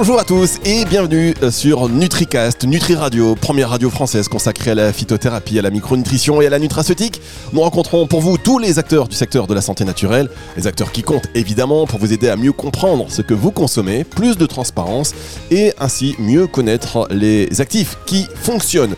[0.00, 4.92] Bonjour à tous et bienvenue sur NutriCast, Nutri Radio, première radio française consacrée à la
[4.92, 7.20] phytothérapie, à la micronutrition et à la nutraceutique.
[7.52, 10.92] Nous rencontrons pour vous tous les acteurs du secteur de la santé naturelle, les acteurs
[10.92, 14.46] qui comptent évidemment pour vous aider à mieux comprendre ce que vous consommez, plus de
[14.46, 15.14] transparence
[15.50, 18.94] et ainsi mieux connaître les actifs qui fonctionnent.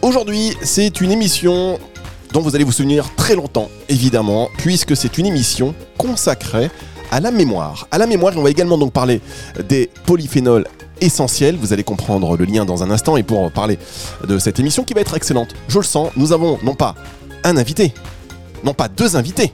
[0.00, 1.78] Aujourd'hui, c'est une émission
[2.32, 6.70] dont vous allez vous souvenir très longtemps, évidemment, puisque c'est une émission consacrée
[7.20, 7.86] la mémoire.
[7.90, 9.20] À la mémoire, on va également donc parler
[9.68, 10.66] des polyphénols
[11.00, 11.56] essentiels.
[11.56, 13.78] Vous allez comprendre le lien dans un instant et pour parler
[14.26, 16.94] de cette émission qui va être excellente, je le sens, nous avons non pas
[17.44, 17.92] un invité,
[18.64, 19.52] non pas deux invités,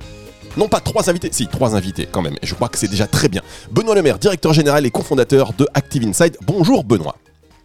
[0.57, 3.07] non pas trois invités, si trois invités quand même, et je crois que c'est déjà
[3.07, 3.43] très bien.
[3.71, 6.37] Benoît Lemaire, directeur général et cofondateur de Active Inside.
[6.47, 7.17] Bonjour Benoît.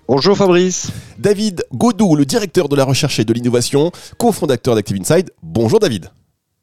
[0.07, 0.89] Bonjour Fabrice.
[1.19, 5.31] David Godou, le directeur de la recherche et de l'innovation, cofondateur d'Active Inside.
[5.43, 6.11] Bonjour David.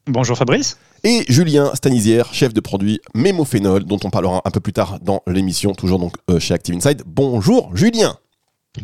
[0.07, 0.79] Bonjour Fabrice.
[1.07, 5.21] Et Julien Stanisière, chef de produit Mémophénol, dont on parlera un peu plus tard dans
[5.27, 7.03] l'émission, toujours donc euh, chez Active Inside.
[7.05, 8.17] Bonjour Julien.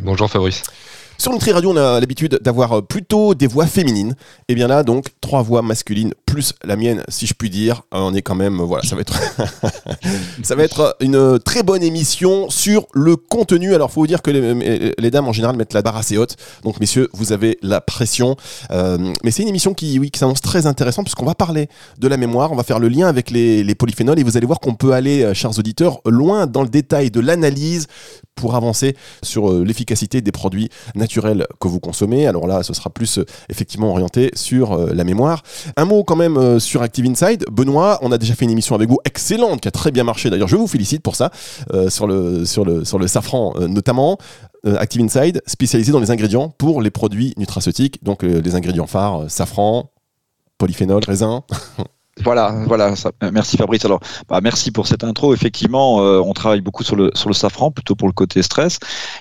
[0.02, 0.62] Bonjour Fabrice.
[1.16, 4.16] Sur Nutri Radio, on a l'habitude d'avoir euh, plutôt des voix féminines.
[4.48, 7.82] Et bien là, donc, trois voix masculines plus la mienne, si je puis dire.
[7.94, 9.18] Euh, on est quand même, voilà, ça va être,
[10.42, 13.74] ça va être une très bonne émission sur le contenu.
[13.74, 16.36] Alors, faut vous dire que les, dames en général mettent la barre assez haute.
[16.62, 18.36] Donc, messieurs, vous avez la pression.
[18.70, 22.08] Euh, mais c'est une émission qui, oui, qui s'annonce très intéressante puisqu'on va parler de
[22.08, 22.52] la mémoire.
[22.52, 24.92] On va faire le lien avec les, les polyphénols et vous allez voir qu'on peut
[24.92, 27.86] aller, chers auditeurs, loin dans le détail de l'analyse
[28.36, 32.26] pour avancer sur l'efficacité des produits naturels que vous consommez.
[32.26, 35.42] Alors là, ce sera plus euh, effectivement orienté sur euh, la mémoire.
[35.76, 37.44] Un mot quand même euh, sur Active Inside.
[37.50, 40.30] Benoît, on a déjà fait une émission avec vous excellente, qui a très bien marché.
[40.30, 41.30] D'ailleurs, je vous félicite pour ça,
[41.72, 42.06] le, sur,
[42.64, 44.18] le, sur le safran notamment.
[44.64, 49.90] Active Inside, spécialisé dans les ingrédients pour les produits nutraceutiques, donc les ingrédients phares, safran,
[50.58, 51.44] polyphénol, raisin.
[52.22, 52.92] Voilà, voilà.
[53.22, 53.84] Euh, merci Fabrice.
[53.84, 55.32] Alors, bah, merci pour cette intro.
[55.32, 58.78] Effectivement, euh, on travaille beaucoup sur le sur le safran, plutôt pour le côté stress.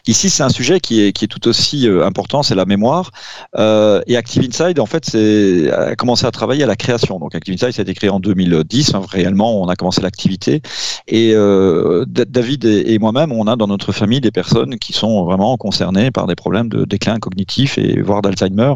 [0.08, 3.12] Ici, c'est un sujet qui est qui est tout aussi euh, important, c'est la mémoire.
[3.58, 7.20] et Active Inside, en fait, c'est a commencé à travailler à la création.
[7.20, 8.96] Donc, Active Inside, ça a été créé en 2010.
[8.96, 10.62] Hein, réellement, on a commencé l'activité.
[11.08, 11.34] Et
[12.08, 16.28] David et, moi-même, on a dans notre famille des personnes qui sont vraiment concernées par
[16.28, 18.74] des problèmes de déclin cognitif et voire d'Alzheimer.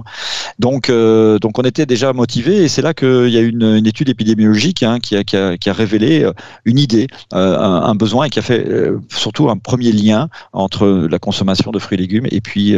[0.60, 2.64] Donc, donc, on était déjà motivés.
[2.64, 6.34] Et c'est là qu'il y a une, une étude épidémiologique hein, qui, a, révélé euh,
[6.66, 11.08] une idée, euh, un, besoin et qui a fait euh, surtout un premier lien entre
[11.10, 12.76] la consommation de fruits et légumes et puis,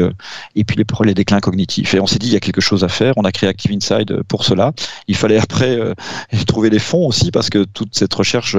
[0.55, 1.93] et puis les, déclins cognitifs.
[1.93, 3.13] Et on s'est dit, il y a quelque chose à faire.
[3.17, 4.73] On a créé Active Inside pour cela.
[5.07, 5.79] Il fallait après
[6.47, 8.57] trouver les fonds aussi parce que toute cette recherche,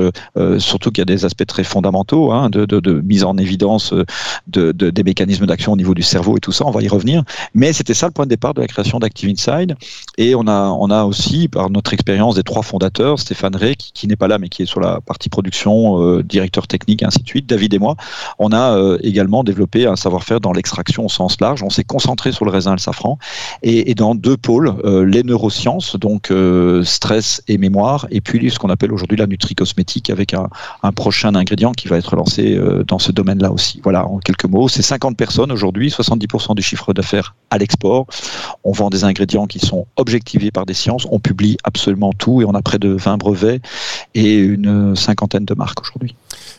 [0.59, 3.95] surtout qu'il y a des aspects très fondamentaux hein, de, mise en évidence
[4.47, 7.23] de, des mécanismes d'action au niveau du cerveau et tout ça, on va y revenir.
[7.55, 9.77] Mais c'était ça le point de départ de la création d'Active Inside.
[10.19, 14.29] Et on a aussi, par notre expérience des trois fondateur, Stéphane Rey, qui, n'est pas
[14.29, 17.73] là, mais qui est sur la partie production, euh, directeur technique, ainsi de suite, David
[17.73, 17.97] et moi,
[18.39, 21.63] on a euh, également développé un savoir-faire dans l'extraction au sens large.
[21.63, 23.19] On s'est concentré sur le raisin et le safran,
[23.63, 26.33] et, dans deux pôles, euh, les neurosciences, donc
[26.83, 30.49] stress et mémoire, et puis ce qu'on appelle aujourd'hui la nutri-cosmétique, avec un,
[30.83, 33.81] un, prochain ingrédient qui va être lancé dans ce domaine-là aussi.
[33.83, 38.07] Voilà, en quelques mots, c'est 50 personnes aujourd'hui, 70% du chiffre d'affaires à l'export.
[38.65, 42.45] On vend des ingrédients qui sont objectivés par des sciences, on publie absolument tout, et
[42.47, 43.61] on a près de 20 brevets
[44.15, 46.15] et une cinquantaine de marques aujourd'hui.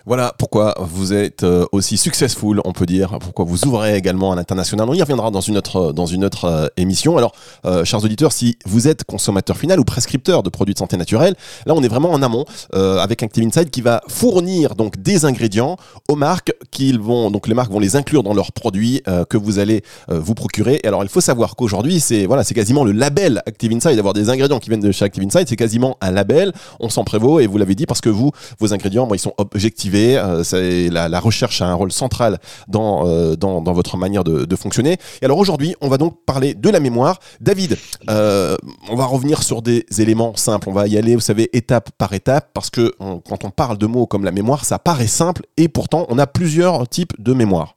[0.08, 4.38] Voilà pourquoi vous êtes euh, aussi successful, on peut dire, pourquoi vous ouvrez également à
[4.38, 4.88] l'international.
[4.90, 7.18] On y reviendra dans une autre, dans une autre euh, émission.
[7.18, 7.34] Alors,
[7.66, 11.36] euh, chers auditeurs, si vous êtes consommateur final ou prescripteur de produits de santé naturelle,
[11.66, 15.76] là on est vraiment en amont avec Active Inside qui va fournir donc des ingrédients
[16.08, 19.60] aux marques qu'ils vont donc les marques vont les inclure dans leurs produits que vous
[19.60, 20.80] allez vous procurer.
[20.84, 24.14] Et alors il faut savoir qu'aujourd'hui c'est voilà c'est quasiment le label Active Inside d'avoir
[24.14, 26.54] des ingrédients qui viennent de chez Active Inside, c'est quasiment un label.
[26.80, 29.34] On s'en prévaut et vous l'avez dit parce que vous vos ingrédients bon, ils sont
[29.38, 34.98] objectivés euh, la, recherche a un rôle central dans, euh, dans, votre manière de, fonctionner.
[35.22, 37.20] Et alors aujourd'hui, on va donc parler de la mémoire.
[37.42, 37.78] David,
[38.10, 38.56] euh,
[38.90, 40.70] on va revenir sur des éléments simples.
[40.70, 43.86] On va y aller, vous savez, étape par étape, parce que quand on parle de
[43.86, 47.77] mots comme la mémoire, ça paraît simple et pourtant on a plusieurs types de mémoire.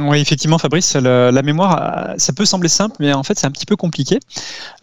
[0.00, 3.66] Oui, effectivement, Fabrice, la, mémoire, ça peut sembler simple, mais en fait, c'est un petit
[3.66, 4.18] peu compliqué.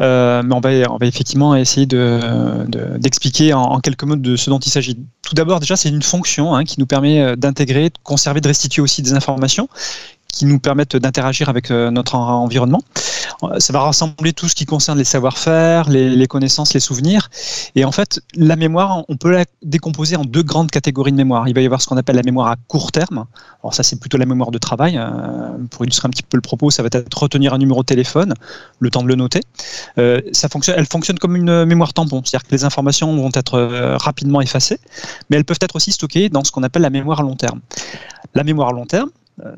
[0.02, 4.70] Euh, mais on va, effectivement essayer d'expliquer de, en, quelques mots de ce dont il
[4.70, 4.98] s'agit.
[5.22, 8.48] Tout d'abord, déjà, c'est une fonction hein, qui nous permet euh, d'intégrer, de conserver, de
[8.48, 9.68] restituer aussi des informations
[10.34, 12.82] qui nous permettent d'interagir avec euh, notre environnement.
[13.58, 17.30] Ça va rassembler tout ce qui concerne les savoir-faire, les, connaissances, les souvenirs.
[17.76, 21.48] Et en fait, la mémoire, on peut la décomposer en deux grandes catégories de mémoire.
[21.50, 23.26] Il va y avoir ce qu'on appelle la mémoire à court terme.
[23.62, 24.98] Alors ça, c'est plutôt la mémoire de travail.
[24.98, 25.08] Euh,
[25.72, 28.34] pour illustrer un petit peu le propos, ça va être retenir un numéro de téléphone,
[28.80, 29.42] le temps de le noter.
[30.32, 33.60] ça fonctionne, elle fonctionne comme une mémoire tampon, c'est-à-dire que les informations vont être
[33.98, 34.80] rapidement effacées,
[35.30, 37.60] mais elles peuvent être aussi stockées dans ce qu'on appelle la mémoire à long terme.
[38.36, 39.10] La mémoire à long terme,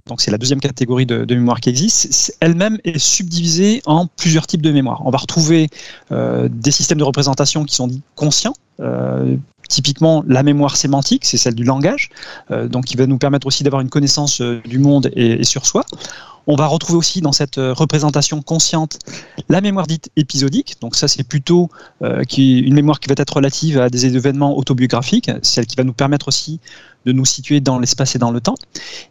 [0.08, 4.62] donc c'est la deuxième catégorie de, mémoire qui existe, elle-même est subdivisée en plusieurs types
[4.62, 5.02] de mémoire.
[5.06, 5.70] On va retrouver
[6.12, 8.56] des systèmes de représentation qui sont dits conscients,
[9.70, 12.10] Typiquement, la mémoire sémantique, c'est celle du langage,
[12.52, 15.66] euh, donc qui va nous permettre aussi d'avoir une connaissance euh, du monde et, sur
[15.66, 15.84] soi.
[16.48, 19.00] On va retrouver aussi dans cette euh, représentation consciente
[19.50, 20.76] la mémoire dite épisodique.
[20.82, 21.70] Donc ça, c'est plutôt
[22.02, 26.28] une mémoire qui va être relative à des événements autobiographiques, celle qui va nous permettre
[26.28, 26.60] aussi
[27.06, 28.56] de nous situer dans l'espace et dans le temps.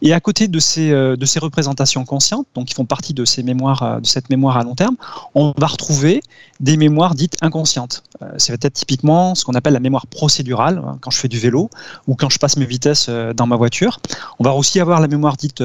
[0.03, 0.91] Et à côté de ces,
[1.25, 4.97] ces représentations conscientes, qui font partie mémoires, de cette mémoire à long terme,
[5.35, 6.21] on va retrouver
[6.61, 8.03] des mémoires dites inconscientes.
[8.39, 11.39] ça va être typiquement ce qu'on appelle la mémoire procédurale, hein, quand je fais du
[11.39, 11.71] vélo
[12.07, 14.01] ou quand je passe mes vitesses dans ma voiture.
[14.39, 15.63] On va aussi avoir la mémoire dite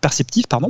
[0.00, 0.68] perceptive, pardon,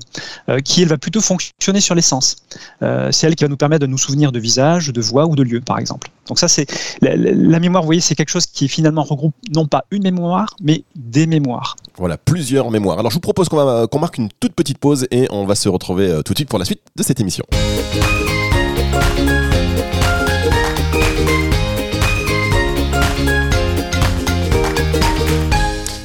[0.49, 2.37] euh, qui elle va plutôt fonctionner sur les sens.
[2.83, 5.37] Euh, c'est elle qui va nous permettre de nous souvenir de visages, de voix ou
[5.37, 6.11] de lieux, par exemple.
[6.27, 6.67] Donc ça, c'est
[7.01, 7.83] la, mémoire.
[7.83, 11.77] Vous voyez, c'est quelque chose qui finalement regroupe non pas une mémoire, mais des mémoires.
[11.97, 12.99] Voilà, plusieurs mémoires.
[12.99, 16.09] Alors je vous propose qu'on marque une toute petite pause et on va se retrouver
[16.09, 17.45] euh, tout de suite pour la suite de cette émission.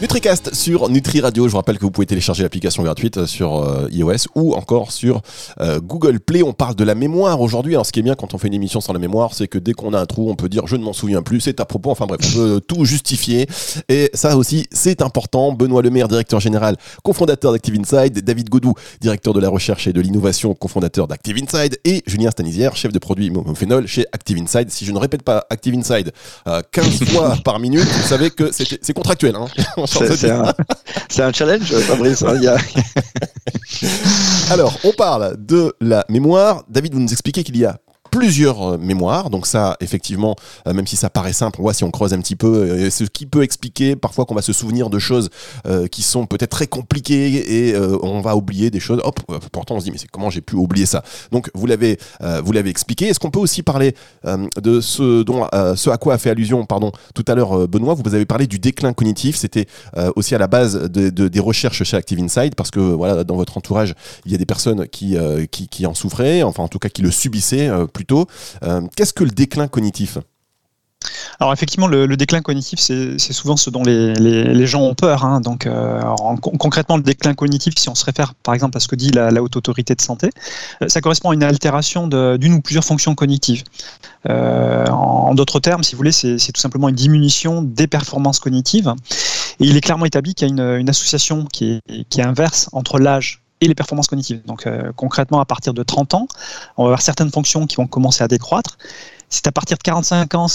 [0.06, 1.48] NutriCast sur Nutri Radio.
[1.48, 4.92] Je vous rappelle que vous pouvez télécharger l'application gratuite euh, sur euh, iOS ou encore
[4.92, 5.24] sur
[5.62, 6.44] euh, Google Play.
[6.44, 7.74] On parle de la mémoire aujourd'hui.
[7.74, 9.58] Alors, ce qui est bien quand on fait une émission sans la mémoire, c'est que
[9.58, 11.66] dès qu'on a un trou, on peut dire je ne m'en souviens plus, c'est à
[11.66, 11.90] propos.
[11.90, 13.48] Enfin bref, on peut tout justifier.
[13.90, 15.54] Et ça aussi, c'est important.
[15.54, 18.24] Benoît Lemaire, directeur général, cofondateur d'Active Inside.
[18.24, 21.80] David Godou, directeur de la recherche et de l'innovation, cofondateur d'Active Inside.
[21.84, 24.70] Et Julien Stanisière, chef de produit Phénol chez Active Inside.
[24.70, 26.12] Si je ne répète pas Active Inside
[26.46, 29.36] 15 fois par minute, vous savez que c'est contractuel.
[29.36, 29.48] Hein
[31.10, 32.24] C'est un, challenge, Fabrice.
[32.24, 32.40] Hein,
[34.52, 36.64] Alors, on parle de la mémoire.
[36.70, 37.78] David, vous nous expliquez qu'il y a
[38.16, 39.30] plusieurs euh, mémoires.
[39.30, 40.36] Donc ça, effectivement,
[40.68, 42.90] euh, même si ça paraît simple, on voit si on creuse un petit peu, euh,
[42.90, 45.30] ce qui peut expliquer parfois qu'on va se souvenir de choses
[45.92, 49.02] qui sont peut-être très compliquées et on va oublier des choses.
[49.04, 49.20] Hop,
[49.52, 51.04] pourtant on se dit mais c'est comment j'ai pu oublier ça?
[51.32, 51.98] Donc vous l'avez,
[52.44, 53.08] vous l'avez expliqué.
[53.08, 56.92] Est-ce qu'on peut aussi parler de ce dont, ce à quoi a fait allusion, pardon,
[57.14, 57.96] tout à l'heure Benoît?
[57.96, 59.36] Vous avez parlé du déclin cognitif.
[59.36, 59.66] C'était
[60.16, 63.58] aussi à la base de, des recherches chez Active Inside parce que voilà, dans votre
[63.58, 63.96] entourage,
[64.26, 65.18] il y a des personnes qui,
[65.52, 67.70] qui, en souffraient, enfin en tout cas qui le subissaient
[68.12, 70.18] euh, qu'est-ce que le déclin cognitif
[71.40, 75.24] alors effectivement, le, déclin cognitif, c'est souvent ce dont les, gens ont peur.
[75.24, 75.40] Hein.
[75.40, 76.02] Donc euh,
[76.42, 79.44] concrètement, le déclin cognitif, si on se réfère par exemple à ce que dit la,
[79.44, 80.32] haute autorité de santé,
[80.82, 83.64] euh, ça correspond à une altération d'une ou plusieurs fonctions cognitives.
[84.28, 88.96] en, d'autres termes, si vous voulez, c'est tout simplement une diminution des performances cognitives.
[89.60, 93.45] Et il est clairement établi qu'il y a une, association qui est inverse entre l'âge
[93.62, 94.44] et les performances cognitives.
[94.46, 96.28] Donc euh, concrètement, à partir de 30 ans,
[96.78, 98.78] on va avoir certaines fonctions qui vont commencer à décroître
[99.30, 100.48] c'est à partir de 45 ans,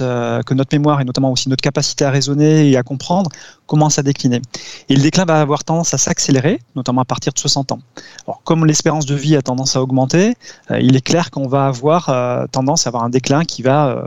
[0.00, 3.30] euh, que notre mémoire et notamment aussi notre capacité à raisonner et à comprendre
[3.66, 4.40] commence à décliner.
[4.88, 7.78] Et le déclin va avoir tendance à s'accélérer, notamment à partir de 60 ans.
[8.26, 10.34] Alors, comme l'espérance de vie a tendance à augmenter,
[10.70, 14.04] euh, il est clair qu'on va avoir euh, tendance à avoir un déclin qui va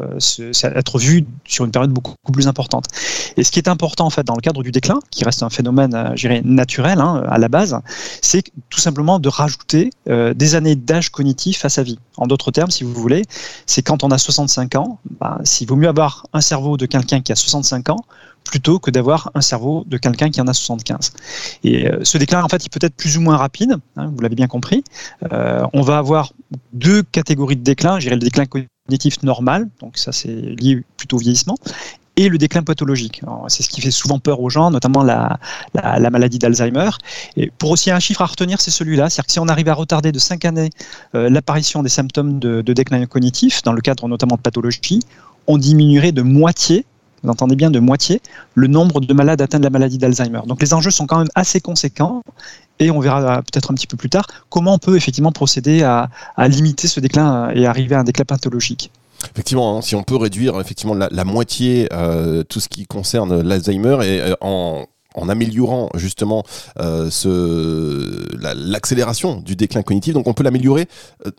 [0.63, 2.85] être vu sur une période beaucoup, plus importante.
[3.37, 5.49] Et ce qui est important en fait dans le cadre du déclin, qui reste un
[5.49, 6.13] phénomène,
[6.43, 7.79] naturel hein, à la base,
[8.21, 11.99] c'est tout simplement de rajouter des années d'âge cognitif à sa vie.
[12.17, 13.23] En d'autres termes, si vous voulez,
[13.65, 17.21] c'est quand on a 65 ans, bah, s'il vaut mieux avoir un cerveau de quelqu'un
[17.21, 18.05] qui a 65 ans
[18.47, 21.13] plutôt que d'avoir un cerveau de quelqu'un qui en a 75.
[21.63, 24.21] Et euh, ce déclin, en fait, il peut être plus ou moins rapide, hein, vous
[24.21, 24.83] l'avez bien compris.
[25.31, 26.33] Euh, on va avoir
[26.73, 27.99] deux catégories de déclin.
[27.99, 31.57] J'irai le déclin cognitif normal, donc ça c'est lié plutôt au vieillissement,
[32.17, 33.21] et le déclin pathologique.
[33.47, 35.39] C'est ce qui fait souvent peur aux gens, notamment la,
[35.75, 36.89] la, maladie d'Alzheimer.
[37.37, 39.09] Et pour aussi un chiffre à retenir, c'est celui-là.
[39.09, 40.71] C'est-à-dire que si on arrive à retarder de 5 années
[41.13, 44.99] euh, l'apparition des symptômes de, déclin cognitif, dans le cadre notamment de pathologie,
[45.45, 46.85] on diminuerait de moitié
[47.23, 48.21] vous entendez bien de moitié,
[48.55, 50.41] le nombre de malades atteints de la maladie d'Alzheimer.
[50.45, 52.21] Donc les enjeux sont quand même assez conséquents
[52.79, 56.09] et on verra peut-être un petit peu plus tard comment on peut effectivement procéder à,
[56.35, 58.91] à limiter ce déclin et arriver à un déclin pathologique.
[59.33, 63.97] Effectivement, hein, si on peut réduire effectivement la, moitié euh, tout ce qui concerne l'Alzheimer
[64.03, 66.43] et euh, en améliorant justement
[66.79, 67.09] euh,
[68.35, 70.13] l'accélération du déclin cognitif.
[70.13, 70.87] Donc on peut l'améliorer,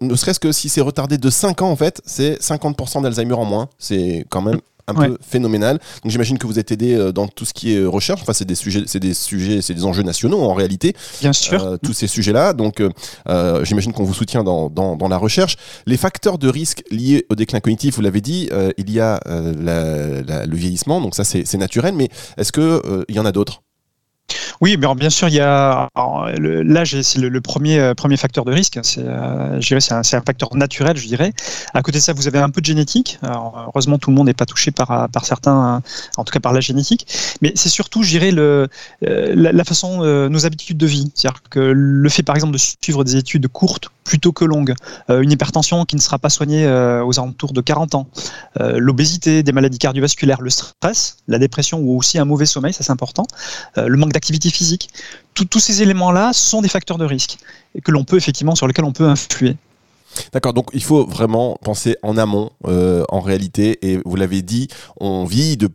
[0.01, 3.45] ne serait-ce que si c'est retardé de 5 ans en fait, c'est 50% d'Alzheimer en
[3.45, 3.69] moins.
[3.79, 5.79] C'est quand même un peu phénoménal.
[6.03, 8.23] Donc j'imagine que vous êtes aidé euh, dans tout ce qui est euh, recherche.
[8.23, 10.95] Enfin, c'est des sujets, c'est des sujets, c'est des enjeux nationaux en réalité.
[11.21, 11.63] Bien sûr.
[11.63, 12.53] Euh, tous ces sujets-là.
[12.53, 12.83] Donc
[13.63, 15.57] j'imagine qu'on vous soutient dans, dans, la recherche.
[15.87, 20.57] Les facteurs de risque liés au déclin cognitif, vous l'avez dit, il y a le
[20.57, 21.01] vieillissement.
[21.01, 21.95] Donc ça, c'est naturel.
[21.95, 23.63] Mais est-ce que il y en a d'autres?
[24.61, 25.89] Oui, mais bien sûr, il y a
[26.39, 28.79] l'âge, c'est le, premier euh, premier facteur de risque.
[28.83, 31.33] C'est, euh, c'est un, facteur naturel, je dirais.
[31.75, 33.19] À côté de ça, vous avez un peu de génétique.
[33.23, 35.83] heureusement, tout le monde n'est pas touché par par certains,
[36.17, 37.07] en tout cas par la génétique.
[37.41, 38.69] Mais c'est surtout, je dirais, le
[39.03, 41.11] la, façon, nos habitudes de vie.
[41.15, 44.75] C'est-à-dire que le fait, par exemple, de suivre des études courtes plutôt que longues,
[45.11, 48.07] une hypertension qui ne sera pas soignée aux alentours de 40 ans,
[48.59, 52.93] l'obésité, des maladies cardiovasculaires, le stress, la dépression ou aussi un mauvais sommeil, ça c'est
[52.93, 53.27] important,
[53.77, 54.89] le manque d'activité physique.
[55.35, 57.39] tous ces éléments-là sont des facteurs de risque
[57.75, 59.57] et que l'on peut effectivement sur lesquels on peut influer.
[60.33, 64.69] D'accord, donc il faut vraiment penser en amont, euh, en réalité, et vous l'avez dit,
[65.01, 65.69] on vit de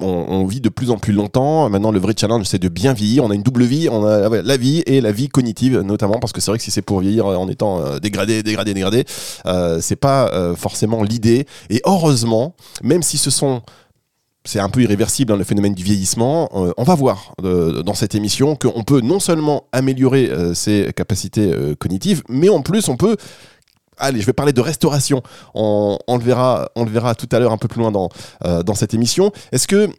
[0.00, 1.68] on, vit de plus en plus longtemps.
[1.68, 3.24] Maintenant, le vrai challenge, c'est de bien vieillir.
[3.24, 3.88] On a une double vie.
[3.90, 6.70] On a la vie et la vie cognitive, notamment parce que c'est vrai que si
[6.70, 9.04] c'est pour vieillir en étant euh, dégradé, dégradé, dégradé,
[9.46, 11.46] euh, c'est pas forcément l'idée.
[11.68, 12.54] Et heureusement,
[12.84, 13.62] même si ce sont
[14.44, 16.48] c'est un peu irréversible, hein, le phénomène du vieillissement.
[16.54, 20.92] Euh, on va voir euh, dans cette émission qu'on peut non seulement améliorer euh, ses
[20.94, 23.16] capacités cognitives, mais en plus on peut
[23.98, 25.22] allez, je vais parler de restauration.
[25.54, 26.68] On, le, verra,
[27.16, 29.32] tout à l'heure un peu plus loin dans, cette émission.
[29.52, 29.90] Est-ce que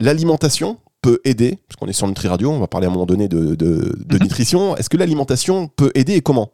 [0.00, 1.58] l'alimentation peut aider?
[1.68, 4.76] Parce qu'on est sur Nutri Radio, on va parler à un moment donné de, nutrition.
[4.76, 6.50] Est-ce que l'alimentation peut aider et comment?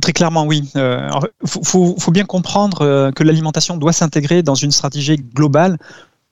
[0.00, 0.70] Très clairement, oui.
[0.74, 1.10] Il
[1.46, 5.78] faut, faut, bien comprendre que l'alimentation doit s'intégrer dans une stratégie globale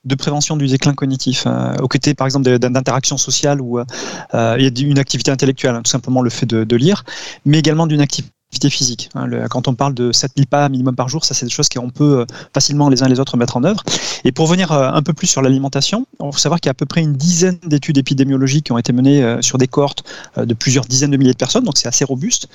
[0.05, 4.99] de prévention du déclin cognitif, euh, aux côtés par exemple d'interaction sociale ou euh, une
[4.99, 7.03] activité intellectuelle, hein, tout simplement le fait de, lire,
[7.45, 8.32] mais également d'une activité
[8.69, 9.09] physique.
[9.15, 9.27] Hein.
[9.49, 12.19] quand on parle de 7000 pas minimum par jour, ça c'est des choses qu'on peut
[12.19, 13.83] euh, facilement les uns les autres mettre en œuvre.
[14.23, 16.71] Et pour revenir euh, un peu plus sur l'alimentation, il faut savoir qu'il y a
[16.71, 20.03] à peu près une dizaine d'études épidémiologiques qui ont été menées sur des cohortes
[20.37, 22.47] de plusieurs dizaines de milliers de personnes, donc c'est assez robuste,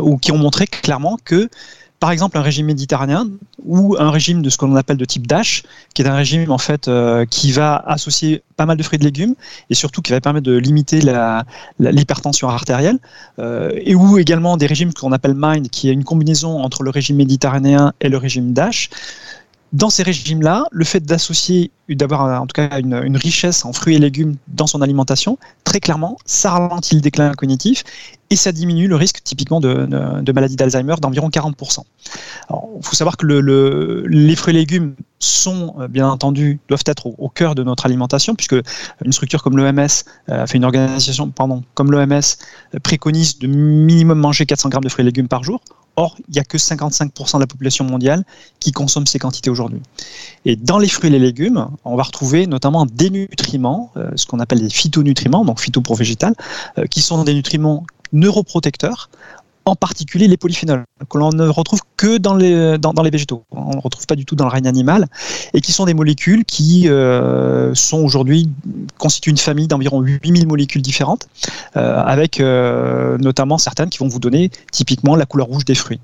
[0.00, 1.48] ou qui ont montré clairement que
[2.02, 3.28] par exemple un régime méditerranéen
[3.64, 5.62] ou un régime de ce qu'on appelle de type DASH,
[5.94, 8.98] qui est un régime en fait euh, qui va associer pas mal de fruits et
[8.98, 9.36] de légumes
[9.70, 11.00] et surtout qui va permettre de limiter
[11.78, 12.98] l'hypertension artérielle,
[13.38, 16.90] euh, et ou également des régimes qu'on appelle MIND, qui est une combinaison entre le
[16.90, 18.90] régime méditerranéen et le régime DASH
[19.72, 23.98] dans ces régimes-là, le fait d'associer, d'avoir en tout cas une, richesse en fruits et
[23.98, 27.82] légumes dans son alimentation, très clairement, ça ralentit le déclin cognitif
[28.28, 31.78] et ça diminue le risque typiquement de, maladie d'Alzheimer d'environ 40%.
[32.50, 37.06] Il faut savoir que le, les fruits et légumes sont, euh, bien entendu, doivent être
[37.06, 38.56] au, cœur de notre alimentation, puisque
[39.04, 39.86] une structure comme l'OMS,
[40.28, 45.04] euh, une organisation, pardon, comme l'OMS euh, préconise de minimum manger 400 grammes de fruits
[45.04, 45.60] et légumes par jour.
[45.96, 48.24] Or, il n'y a que 55% de la population mondiale
[48.60, 49.82] qui consomme ces quantités aujourd'hui.
[50.44, 54.26] Et dans les fruits et les légumes, on va retrouver notamment des nutriments, euh, ce
[54.26, 56.34] qu'on appelle des phytonutriments, donc phytopro-végétal,
[56.78, 59.10] euh, qui sont des nutriments neuroprotecteurs
[59.64, 63.44] en particulier les polyphénols, que l'on ne retrouve que dans les, dans, les végétaux.
[63.50, 65.06] On ne retrouve pas du tout dans le règne animal,
[65.54, 68.48] et qui sont des molécules qui euh, sont aujourd'hui,
[68.98, 71.28] constituent une famille d'environ 8000 molécules différentes,
[71.76, 76.00] euh, avec euh, notamment certaines qui vont vous donner typiquement la couleur rouge des fruits.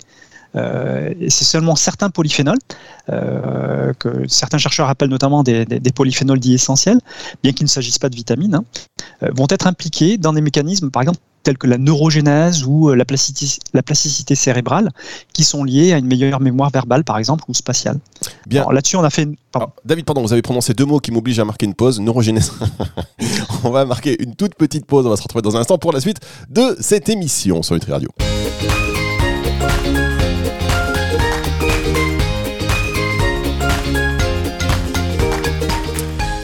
[0.54, 2.58] c'est seulement certains polyphénols,
[3.06, 7.00] que certains chercheurs appellent notamment des, polyphénols dits essentiels,
[7.42, 8.64] bien qu'il ne s'agisse pas de vitamines, hein,
[9.34, 13.04] vont être impliqués dans des mécanismes, par exemple, telles que la neurogénèse ou euh, la
[13.04, 14.90] plasticité, la plasticité cérébrale,
[15.32, 17.98] qui sont liées à une meilleure mémoire verbale, par exemple, ou spatiale.
[18.46, 18.66] Bien.
[18.70, 19.28] Là-dessus, on a fait.
[19.84, 22.00] David, pardon, vous avez prononcé deux mots qui m'obligent à marquer une pause.
[22.00, 22.52] Neurogénèse.
[23.64, 25.06] on va marquer une toute petite pause.
[25.06, 26.18] On va se retrouver dans un instant pour la suite
[26.50, 28.10] de cette émission sur Nutri Radio.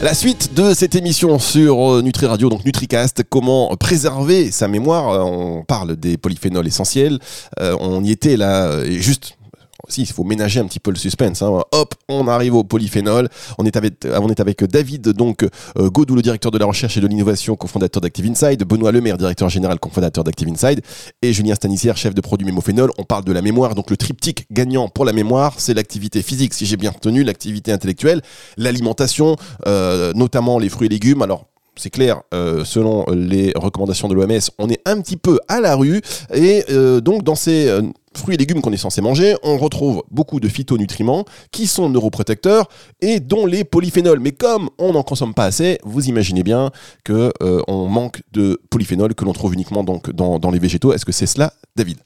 [0.05, 5.09] La suite de cette émission sur euh, Nutri Radio, donc NutriCast, comment préserver sa mémoire.
[5.09, 7.17] Euh, on parle des polyphénols essentiels.
[7.59, 9.39] Euh, on y était là, juste
[9.89, 11.41] si, il faut ménager un petit peu le suspense.
[11.41, 11.61] Hein.
[11.71, 13.29] Hop, on arrive au polyphénol.
[13.57, 16.97] On est avec, on est avec David donc euh, Godou, le directeur de la recherche
[16.97, 20.81] et de l'innovation, cofondateur d'Active Inside, Benoît Lemaire, directeur général, cofondateur d'Active Inside,
[21.21, 22.91] et Julien Stanissière, chef de produit mémophénol.
[22.97, 26.53] On parle de la mémoire, donc le triptyque gagnant pour la mémoire, c'est l'activité physique,
[26.53, 28.21] si j'ai bien retenu, l'activité intellectuelle,
[28.57, 29.35] l'alimentation,
[29.67, 31.21] euh, notamment les fruits et légumes.
[31.21, 31.45] Alors
[31.77, 35.75] c'est clair, euh, selon les recommandations de l'OMS, on est un petit peu à la
[35.75, 36.01] rue.
[36.33, 36.63] Et
[37.01, 37.69] donc, dans ces
[38.17, 42.67] fruits et légumes qu'on est censé manger, on retrouve beaucoup de phytonutriments qui sont neuroprotecteurs
[43.01, 44.19] et dont les polyphénols.
[44.19, 46.71] Mais comme on n'en consomme pas assez, vous imaginez bien
[47.05, 50.93] qu'on manque de polyphénols que l'on trouve uniquement dans, dans les végétaux.
[50.93, 51.97] Est-ce que c'est cela, David?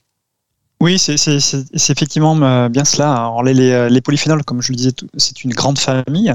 [0.81, 1.17] Oui, c'est
[1.91, 3.12] effectivement euh, bien cela.
[3.12, 6.31] Alors, les, polyphénols, comme je le disais, c'est une grande famille.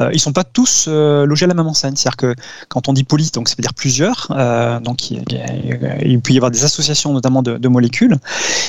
[0.00, 1.94] Euh, ils ne sont pas tous euh, logés à la même enseigne.
[1.94, 2.34] C'est-à-dire que
[2.68, 4.32] quand on dit poly, donc ça veut dire plusieurs.
[4.82, 8.18] donc il, peut y avoir des associations notamment de, de, molécules.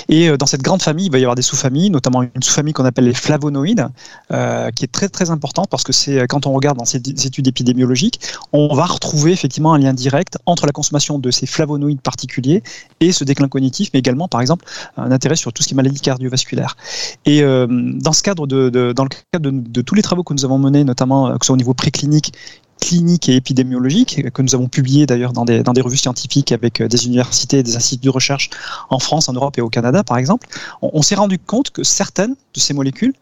[0.10, 2.86] Et dans cette grande famille, il va y avoir des sous-familles, notamment une sous-famille qu'on
[2.86, 3.88] appelle les flavonoïdes,
[4.29, 8.20] qui est très très importante parce que c'est quand on regarde dans ces études épidémiologiques,
[8.53, 12.62] on va retrouver effectivement un lien direct entre la consommation de ces flavonoïdes particuliers
[13.00, 14.65] et ce déclin cognitif, mais également par exemple
[14.98, 16.78] un intérêt sur tout ce qui est maladie cardiovasculaire.
[17.26, 20.46] Et euh, dans ce cadre, de, dans le cadre de, tous les travaux que nous
[20.46, 22.34] avons menés, notamment euh, que ce soit au niveau préclinique,
[22.80, 27.08] clinique et épidémiologique, que nous avons publié d'ailleurs dans des, revues scientifiques avec euh, des
[27.08, 28.50] universités et des instituts de recherche
[28.90, 30.48] en France, en Europe et au Canada par exemple,
[30.82, 33.14] on s'est rendu compte que certaines de ces molécules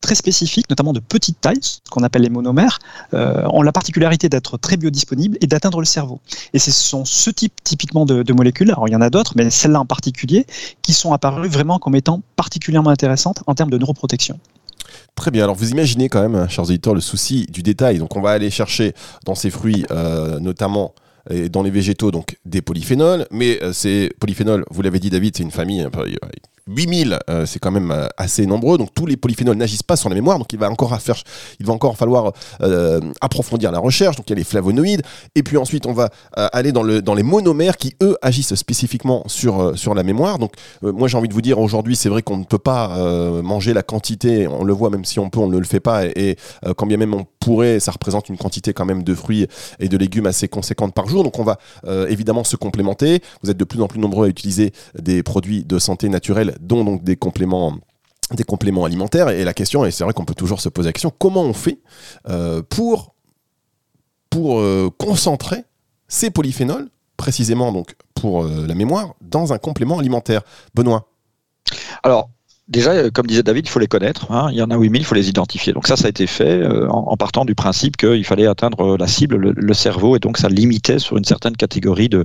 [0.00, 2.78] très spécifiques, notamment de petite taille, ce qu'on appelle les monomères,
[3.14, 6.20] euh, ont la particularité d'être très biodisponibles et d'atteindre le cerveau.
[6.52, 9.48] Et ce sont ce type typiquement de, molécules, alors il y en a d'autres, mais
[9.48, 10.46] celles-là en particulier,
[10.82, 14.38] qui sont apparues vraiment comme étant particulièrement intéressantes en termes de neuroprotection.
[15.14, 15.44] Très bien.
[15.44, 17.98] Alors, vous imaginez quand même, chers auditeurs, le souci du détail.
[17.98, 20.94] Donc, on va aller chercher dans ces fruits, euh, notamment
[21.50, 23.26] dans les végétaux, donc des polyphénols.
[23.30, 25.86] Mais euh, ces polyphénols, vous l'avez dit, David, c'est une famille
[26.66, 30.08] 8000, euh, c'est quand même euh, assez nombreux, donc tous les polyphénols n'agissent pas sur
[30.08, 31.22] la mémoire, donc il va encore, faire,
[31.60, 35.02] il va encore falloir euh, approfondir la recherche, donc il y a les flavonoïdes,
[35.34, 39.24] et puis ensuite on va aller dans, le, dans les monomères qui, eux, agissent spécifiquement
[39.26, 40.38] sur, sur la mémoire.
[40.38, 40.52] Donc
[40.82, 42.88] moi j'ai envie de vous dire, aujourd'hui c'est vrai qu'on ne peut pas
[43.42, 46.06] manger la quantité, on le voit même si on peut, on ne le fait pas,
[46.06, 46.36] et,
[46.76, 49.46] quand bien même on pourrait, ça représente une quantité quand même de fruits
[49.78, 51.58] et de légumes assez conséquente par jour, donc on va
[52.08, 55.78] évidemment se complémenter, vous êtes de plus en plus nombreux à utiliser des produits de
[55.78, 57.78] santé naturelle dont donc des compléments
[58.32, 59.28] des compléments alimentaires.
[59.28, 61.52] Et la question, et c'est vrai qu'on peut toujours se poser la question, comment on
[61.52, 61.78] fait
[62.28, 63.14] euh, pour,
[64.30, 65.64] pour euh, concentrer
[66.08, 70.42] ces polyphénols, précisément donc pour euh, la mémoire, dans un complément alimentaire?
[70.74, 71.08] Benoît?
[72.02, 72.30] Alors,
[72.66, 74.32] Déjà, euh, comme disait David, il faut les connaître.
[74.32, 74.48] Hein.
[74.50, 75.74] Il y en a 8000, il faut les identifier.
[75.74, 79.06] Donc ça, ça a été fait euh, en, partant du principe qu'il fallait atteindre la
[79.06, 82.24] cible, le, cerveau, et donc ça limitait sur une certaine catégorie de,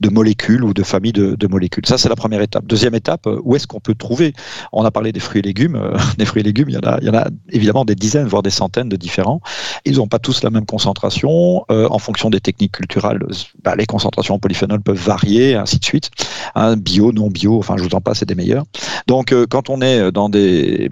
[0.00, 1.86] de molécules ou de familles de, de molécules.
[1.86, 2.66] Ça, c'est la première étape.
[2.66, 4.32] Deuxième étape, euh, où est-ce qu'on peut trouver?
[4.72, 5.80] On a parlé des fruits et légumes.
[6.18, 8.26] des fruits et légumes, il y, en a, il y en a évidemment des dizaines,
[8.26, 9.40] voire des centaines de différents.
[9.84, 11.64] Ils n'ont pas tous la même concentration.
[11.68, 13.20] en fonction des techniques culturelles,
[13.62, 16.10] bah, les concentrations en polyphénol peuvent varier, ainsi de suite.
[16.56, 18.64] Hein, bio, non bio, enfin, je vous en passe, c'est des meilleurs.
[19.06, 20.90] Donc, quand on est dans des,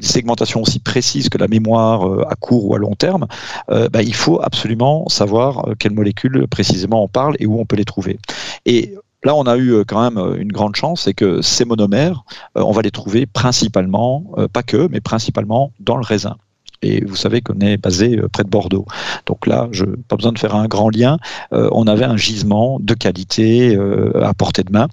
[0.00, 3.26] segmentations aussi précises que la mémoire euh, à court ou à long terme,
[3.70, 7.64] euh, bah, il faut absolument savoir euh, quelles molécules précisément on parle et où on
[7.64, 8.18] peut les trouver.
[8.66, 12.24] Et Là, on a eu quand même une grande chance, c'est que ces monomères,
[12.56, 16.38] on va les trouver principalement, pas que, mais principalement dans le raisin.
[16.82, 18.84] Et vous savez qu'on est basé près de Bordeaux.
[19.26, 21.18] Donc là, je pas besoin de faire un grand lien.
[21.52, 23.78] on avait un gisement de qualité
[24.20, 24.88] à portée de main.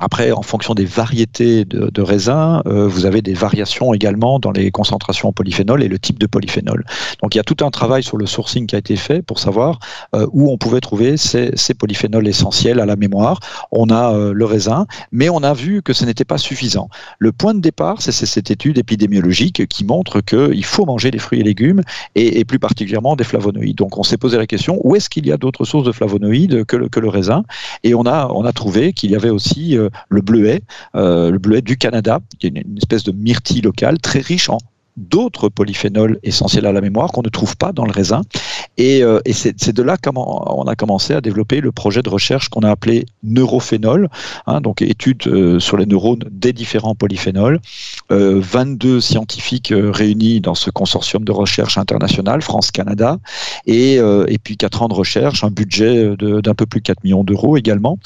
[0.00, 4.70] Après, en fonction des variétés de, raisins, euh, vous avez des variations également dans les
[4.70, 6.84] concentrations en polyphénol et le type de polyphénol.
[7.20, 9.40] Donc il y a tout un travail sur le sourcing qui a été fait pour
[9.40, 9.80] savoir
[10.14, 13.40] euh, où on pouvait trouver ces, polyphénols essentiels à la mémoire.
[13.72, 16.88] On a euh, le raisin, mais on a vu que ce n'était pas suffisant.
[17.18, 21.40] Le point de départ, c'est cette étude épidémiologique qui montre qu'il faut manger des fruits
[21.40, 21.82] et légumes
[22.14, 23.76] et, plus particulièrement des flavonoïdes.
[23.76, 26.64] Donc on s'est posé la question où est-ce qu'il y a d'autres sources de flavonoïdes
[26.64, 27.42] que le, raisin?
[27.82, 29.76] Et on a trouvé qu'il y avait aussi
[30.08, 30.62] le bleuet,
[30.94, 34.58] euh, le bleuet du Canada, qui est une espèce de myrtille locale très riche en
[34.98, 38.22] d'autres polyphénols essentiels à la mémoire qu'on ne trouve pas dans le raisin.
[38.78, 42.62] Et, euh, c'est de là qu'on a commencé à développer le projet de recherche qu'on
[42.62, 44.08] a appelé neurophénol,
[44.46, 47.60] hein, donc étude euh, sur les neurones des différents polyphénols.
[48.10, 53.18] 22 scientifiques réunis dans ce consortium de recherche international, France-Canada,
[53.66, 57.22] et, et puis 4 ans de recherche, un budget d'un peu plus de 4 millions
[57.22, 57.98] d'euros également,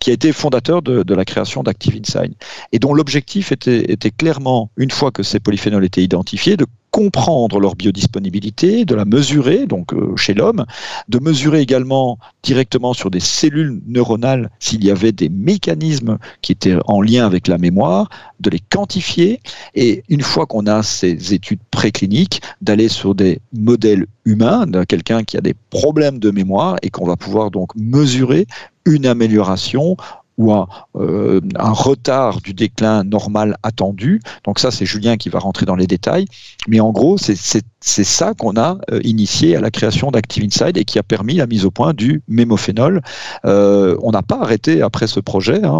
[0.00, 2.32] qui a été fondateur de, la création d'Active Insight
[2.72, 7.76] et dont l'objectif était, clairement, une fois que ces polyphénols étaient identifiés, de comprendre leur
[7.76, 10.64] biodisponibilité, de la mesurer, donc euh, chez l'homme,
[11.08, 16.78] de mesurer également directement sur des cellules neuronales s'il y avait des mécanismes qui étaient
[16.86, 18.08] en lien avec la mémoire,
[18.40, 19.40] de les quantifier,
[19.74, 25.36] et une fois qu'on a ces études précliniques, d'aller sur des modèles humains, quelqu'un qui
[25.36, 28.46] a des problèmes de mémoire, et qu'on va pouvoir donc mesurer
[28.88, 29.96] une amélioration
[30.38, 30.52] ou
[30.96, 34.20] euh, un, retard du déclin normal attendu.
[34.44, 36.26] Donc ça, c'est Julien qui va rentrer dans les détails.
[36.68, 37.34] Mais en gros, c'est
[37.80, 41.46] ça qu'on a euh, initié à la création d'Active Inside et qui a permis la
[41.46, 43.02] mise au point du mémophénol.
[43.44, 45.64] Euh, on n'a pas arrêté après ce projet.
[45.64, 45.72] Hein.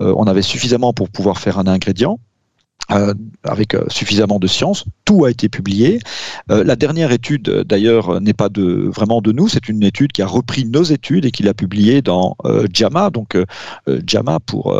[0.00, 2.18] On, avait suffisamment pour pouvoir faire un ingrédient.
[2.90, 4.84] Euh, avec euh, suffisamment de science.
[5.06, 6.00] Tout a été publié.
[6.50, 9.48] Euh, la dernière étude, d'ailleurs, n'est pas de, vraiment de nous.
[9.48, 12.36] C'est une étude qui a repris nos études et qui l'a publiée dans
[12.72, 13.10] JAMA.
[13.10, 13.38] Donc,
[13.86, 14.76] JAMA pour,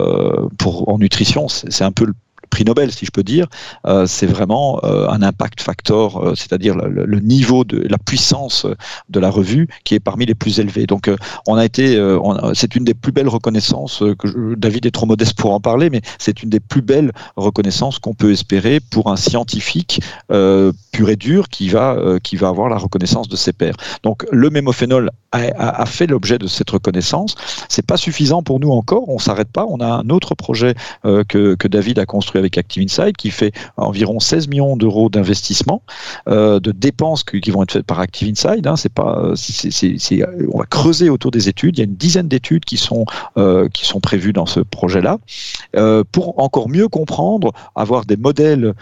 [0.59, 2.15] pour en nutrition, c'est un peu le
[2.55, 3.49] prix Nobel, si je peux dire,
[3.85, 8.65] euh, c'est vraiment euh, un impact factor, euh, c'est-à-dire le, niveau de la puissance
[9.09, 10.87] de la revue qui est parmi les plus élevés.
[10.87, 11.11] Donc,
[11.49, 11.87] on a été,
[12.53, 16.03] c'est une des plus belles reconnaissances que David est trop modeste pour en parler, mais
[16.19, 21.49] c'est une des plus belles reconnaissances qu'on peut espérer pour un scientifique pur et dur
[21.49, 23.77] qui va qui va avoir la reconnaissance de ses pairs.
[24.03, 27.37] Donc, le mémophénol a, a fait l'objet de cette reconnaissance.
[27.69, 29.09] C'est pas suffisant pour nous encore.
[29.09, 29.65] On s'arrête pas.
[29.67, 33.53] On a un autre projet que, que David a construit avec Active Insight qui fait
[33.77, 35.83] environ 16 millions d'euros d'investissement,
[36.29, 38.67] euh, de dépenses qui, vont être faites par Active Insight.
[38.67, 41.79] Hein, pas, c'est, on va creuser autour des études.
[41.79, 43.05] Il y a une dizaine d'études qui sont
[43.37, 43.69] euh,
[44.03, 45.19] prévues dans ce projet-là
[45.77, 48.75] euh, pour encore mieux comprendre, avoir des modèles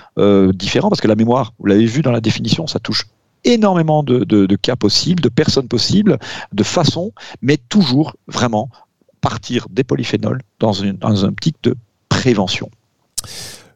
[0.54, 3.06] différents parce que la mémoire, vous l'avez vu dans la définition, ça touche
[3.44, 6.18] énormément de, cas possibles, de personnes possibles,
[6.52, 8.68] de façons, mais toujours vraiment
[9.20, 11.76] partir des polyphénols dans dans un optique de
[12.08, 12.70] prévention.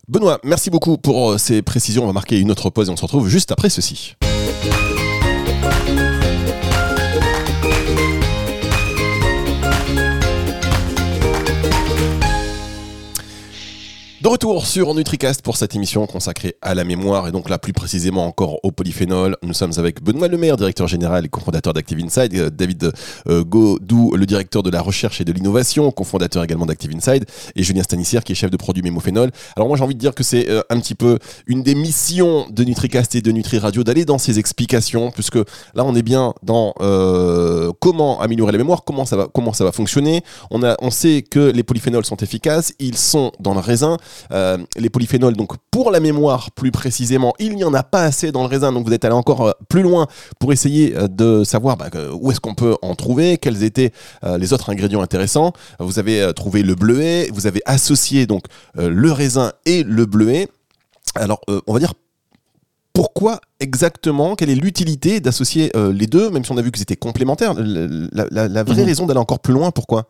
[0.08, 2.04] Benoît, merci beaucoup pour euh, ces précisions.
[2.04, 4.14] On va marquer une autre pause et on se retrouve juste après ceci.
[14.26, 17.72] De retour sur NutriCast pour cette émission consacrée à la mémoire et donc là plus
[17.72, 19.36] précisément encore au polyphénol.
[19.44, 22.90] Nous sommes avec Benoît Lemaire, directeur général et cofondateur d'Active Inside, euh, David
[23.28, 27.62] euh, Godou, le directeur de la recherche et de l'innovation, cofondateur également d'Active Inside, et
[27.62, 29.30] Julien Stanissière qui est chef de produit mémophénol.
[29.54, 32.48] Alors moi j'ai envie de dire que c'est euh, un petit peu une des missions
[32.50, 36.34] de NutriCast et de Nutri Radio d'aller dans ces explications, puisque là on est bien
[36.42, 36.74] dans
[37.80, 40.24] comment améliorer la mémoire, comment ça va, comment ça va fonctionner.
[40.50, 43.98] On, a, on sait que les polyphénols sont efficaces, ils sont dans le raisin.
[44.32, 48.32] Euh, les polyphénols, donc pour la mémoire plus précisément, il n'y en a pas assez
[48.32, 50.06] dans le raisin, donc vous êtes allé encore euh, plus loin
[50.38, 53.92] pour essayer euh, de savoir bah, où est-ce qu'on peut en trouver, quels étaient
[54.38, 55.52] les autres ingrédients intéressants.
[55.78, 60.48] Vous avez trouvé le bleuet, vous avez associé donc le raisin et le bleuet.
[61.14, 61.92] Alors, on va dire
[62.92, 66.96] pourquoi exactement Quelle est l'utilité d'associer les deux, même si on a vu qu'ils étaient
[66.96, 68.86] complémentaires La, vraie mhm.
[68.86, 70.08] raison d'aller encore plus loin, pourquoi?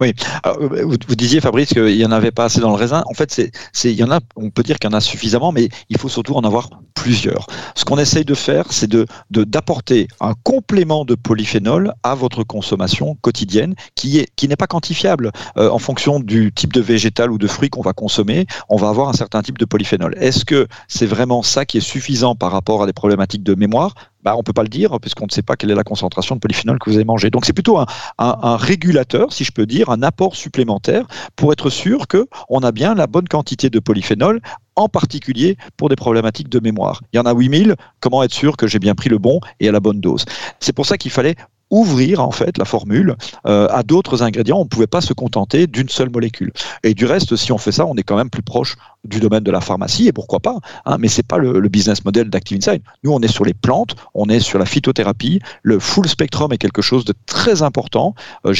[0.00, 0.14] Oui,
[0.46, 3.02] euh, vous, disiez Fabrice qu'il n'y en avait pas assez dans le raisin.
[3.06, 3.40] En fait,
[3.84, 6.08] il y en a, on peut dire qu'il y en a suffisamment, mais il faut
[6.08, 7.46] surtout en avoir plusieurs.
[7.74, 8.90] Ce qu'on essaye de faire, c'est
[9.30, 15.78] d'apporter un complément de polyphénol à votre consommation quotidienne qui n'est pas quantifiable euh, en
[15.78, 18.46] fonction du type de végétal ou de fruit qu'on va consommer.
[18.68, 20.14] On va avoir un certain type de polyphénol.
[20.18, 23.94] Est-ce que c'est vraiment ça qui est suffisant par rapport à des problématiques de mémoire?
[24.22, 26.34] Bah, on ne peut pas le dire puisqu'on ne sait pas quelle est la concentration
[26.34, 27.30] de polyphénol que vous avez mangé.
[27.30, 32.06] Donc c'est plutôt un, régulateur, si je peux dire, un apport supplémentaire pour être sûr
[32.08, 34.40] qu'on a bien la bonne quantité de polyphénol
[34.76, 37.02] en particulier pour des problématiques de mémoire.
[37.12, 39.68] Il y en a 8000, comment être sûr que j'ai bien pris le bon et
[39.68, 40.24] à la bonne dose?
[40.60, 41.34] C'est pour ça qu'il fallait
[41.70, 44.58] ouvrir en fait la formule euh, à d'autres ingrédients.
[44.58, 46.52] On ne pouvait pas se contenter d'une seule molécule.
[46.82, 49.44] Et du reste, si on fait ça, on est quand même plus proche du domaine
[49.44, 50.58] de la pharmacie et pourquoi pas.
[50.86, 52.82] Hein, mais c'est pas le, business model d'Active Insight.
[53.04, 55.40] Nous, on est sur les plantes, on est sur la phytothérapie.
[55.62, 58.14] Le full spectrum est quelque chose de très important.
[58.46, 58.54] Euh,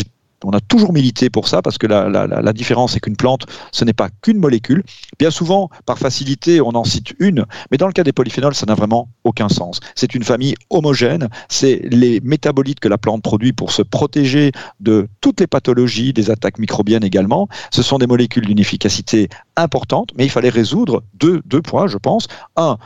[0.44, 3.92] on a toujours milité pour ça parce que la, différence, c'est qu'une plante, ce n'est
[3.92, 4.82] pas qu'une molécule.
[5.18, 8.66] Bien souvent, par facilité, on en cite une, mais dans le cas des polyphénols, ça
[8.66, 9.80] n'a vraiment aucun sens.
[9.94, 15.08] C'est une famille homogène, c'est les métabolites que la plante produit pour se protéger de
[15.20, 17.48] toutes les pathologies, des attaques microbiennes également.
[17.70, 21.98] Ce sont des molécules d'une efficacité importante, mais il fallait résoudre deux, deux points, je
[21.98, 22.28] pense.
[22.56, 22.78] Un,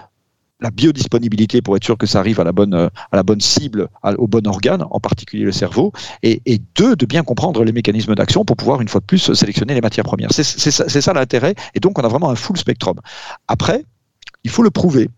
[0.62, 2.88] la biodisponibilité pour être sûr que ça arrive à la bonne,
[3.24, 6.40] bonne cible, au bon organe, en particulier le cerveau, et,
[6.74, 9.80] deux, de bien comprendre les mécanismes d'action pour pouvoir, une fois de plus, sélectionner les
[9.80, 10.32] matières premières.
[10.32, 12.96] C'est ça, ça l'intérêt, et donc on a vraiment un full spectrum.
[13.48, 13.84] Après,
[14.44, 15.08] il faut le prouver.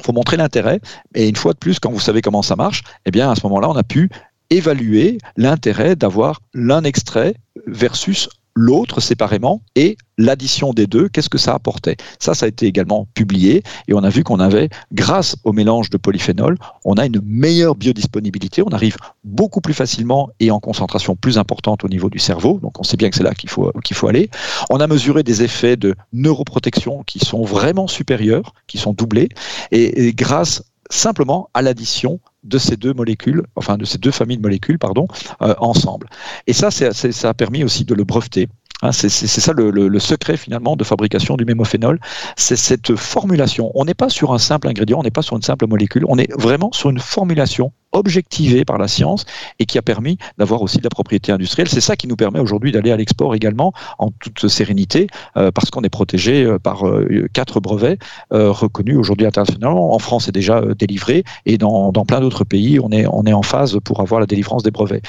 [0.00, 0.80] Il faut montrer l'intérêt,
[1.14, 3.46] et une fois de plus, quand vous savez comment ça marche, eh bien, à ce
[3.46, 4.10] moment-là, on a pu
[4.50, 7.34] évaluer l'intérêt d'avoir l'un extrait
[7.66, 11.96] versus l'autre séparément et l'addition des deux, qu'est-ce que ça apportait?
[12.18, 15.90] Ça, ça a été également publié et on a vu qu'on avait, grâce au mélange
[15.90, 21.16] de polyphénol, on a une meilleure biodisponibilité, on arrive beaucoup plus facilement et en concentration
[21.16, 23.72] plus importante au niveau du cerveau, donc on sait bien que c'est là qu'il faut,
[23.84, 24.30] qu'il faut aller.
[24.70, 29.28] On a mesuré des effets de neuroprotection qui sont vraiment supérieurs, qui sont doublés,
[29.70, 30.62] et, grâce
[30.92, 35.06] simplement à l'addition de ces deux molécules, enfin de ces deux familles de molécules, pardon,
[35.40, 36.08] euh, ensemble.
[36.46, 38.48] Et ça, ça a permis aussi de le breveter
[38.82, 42.00] Hein, c'est ça le, secret finalement de fabrication du mémophénol,
[42.36, 43.70] c'est cette formulation.
[43.74, 46.18] On n'est pas sur un simple ingrédient, on n'est pas sur une simple molécule, on
[46.18, 49.24] est vraiment sur une formulation objectivée par la science
[49.58, 51.68] et qui a permis d'avoir aussi de la propriété industrielle.
[51.68, 55.70] C'est ça qui nous permet aujourd'hui d'aller à l'export également en toute sérénité euh, parce
[55.70, 57.98] qu'on est protégé euh, par euh, quatre brevets
[58.30, 59.94] reconnus aujourd'hui internationalement.
[59.94, 64.00] En France, c'est déjà délivré et dans, plein d'autres pays, on est en phase pour
[64.00, 65.02] avoir la délivrance des brevets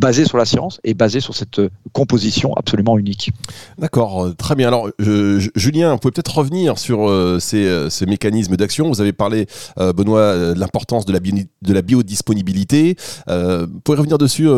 [0.00, 3.30] basé sur la science et basé sur cette euh, composition absolument unique.
[3.78, 4.68] D'accord, euh, très bien.
[4.68, 8.88] Alors, Julien, vous pouvez peut-être revenir sur euh, ces, mécanismes d'action.
[8.88, 12.96] Vous avez parlé, Benoît, de l'importance de la, biodisponibilité.
[13.28, 14.48] vous pouvez revenir dessus,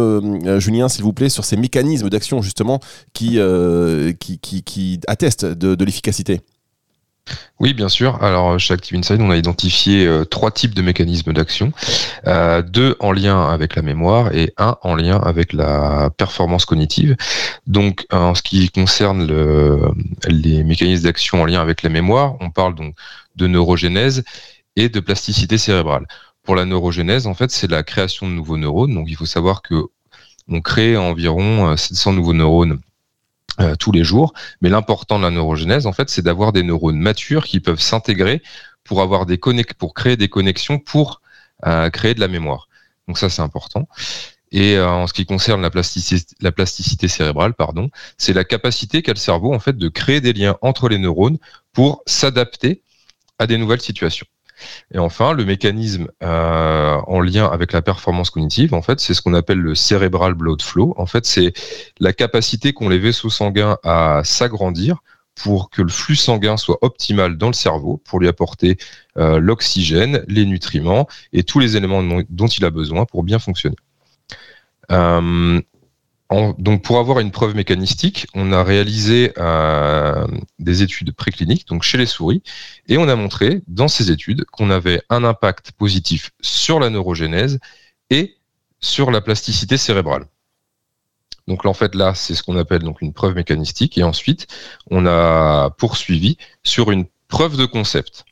[0.59, 2.79] Julien, s'il vous plaît, sur ces mécanismes d'action, justement,
[3.13, 3.39] qui,
[5.09, 6.41] attestent de l'efficacité.
[7.61, 8.23] Oui, bien sûr.
[8.23, 11.73] Alors, chez Active Inside, on a identifié euh, trois types de mécanismes d'action.
[12.27, 17.17] Euh, deux en lien avec la mémoire et un en lien avec la performance cognitive.
[17.67, 19.27] Donc, en ce qui concerne
[20.27, 22.97] les mécanismes d'action en lien avec la mémoire, on parle donc
[23.37, 24.25] de neurogénèse
[24.77, 26.07] et de plasticité cérébrale.
[26.43, 28.95] Pour la neurogénèse, en fait, c'est la création de nouveaux neurones.
[28.95, 29.85] Donc, il faut savoir que
[30.49, 32.81] on crée environ 700 euh, nouveaux neurones
[33.63, 34.35] euh, tous les jours.
[34.61, 38.43] Mais l'important de la neurogénèse, en fait, c'est d'avoir des neurones matures qui peuvent s'intégrer
[38.85, 39.39] pour avoir des
[39.79, 41.23] pour créer des connexions pour
[41.67, 42.69] euh, créer de la mémoire.
[43.09, 43.89] Donc ça, c'est important.
[44.53, 49.03] Et euh, en ce qui concerne la plasticité, la plasticité cérébrale, pardon, c'est la capacité
[49.03, 51.39] qu'a le cerveau en fait de créer des liens entre les neurones
[51.73, 52.83] pour s'adapter
[53.39, 54.27] à des nouvelles situations.
[54.95, 59.23] Et enfin, le mécanisme euh, en lien avec la performance cognitive, en fait, c'est ce
[59.23, 60.95] qu'on appelle le cerebral blood flow.
[60.97, 61.53] En fait, c'est
[62.01, 64.99] la capacité qu'ont les vaisseaux sanguins à s'agrandir
[65.35, 68.77] pour que le flux sanguin soit optimal dans le cerveau, pour lui apporter
[69.17, 73.77] euh, l'oxygène, les nutriments et tous les éléments dont il a besoin pour bien fonctionner.
[74.91, 75.61] Euh,
[76.59, 80.27] donc pour avoir une preuve mécanistique, on a réalisé euh,
[80.59, 82.43] des études précliniques, donc chez les souris,
[82.89, 87.59] et on a montré dans ces études qu'on avait un impact positif sur la neurogénèse
[88.11, 88.37] et
[88.81, 90.27] sur la plasticité cérébrale.
[91.49, 94.47] Donc là, en fait, là, c'est ce qu'on appelle donc une preuve mécanistique, et ensuite,
[94.91, 98.25] on a poursuivi sur une preuve de concept.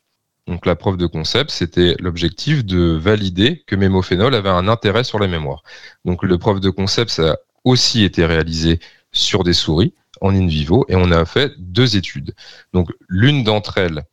[0.47, 5.19] Donc la preuve de concept, c'était l'objectif de valider que mémophénol avait un intérêt sur
[5.19, 5.61] la mémoire.
[6.03, 8.79] Donc le preuve de concept, ça aussi été réalisé
[9.11, 12.33] sur des souris en in vivo et on a fait deux études.
[12.73, 14.03] Donc l'une d'entre elles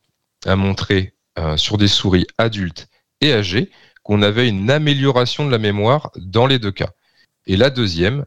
[0.46, 2.88] a montré euh, sur des souris adultes
[3.20, 3.70] et âgées
[4.02, 6.90] qu'on avait une amélioration de la mémoire dans les deux cas.
[7.46, 8.24] Et la deuxième,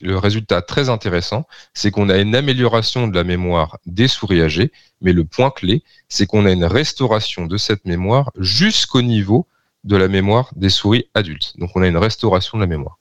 [0.00, 4.72] le résultat très intéressant, c'est qu'on a une amélioration de la mémoire des souris âgées,
[5.00, 9.46] mais le point clé, c'est qu'on a une restauration de cette mémoire jusqu'au niveau
[9.84, 11.54] de la mémoire des souris adultes.
[11.58, 12.99] Donc on a une restauration de la mémoire.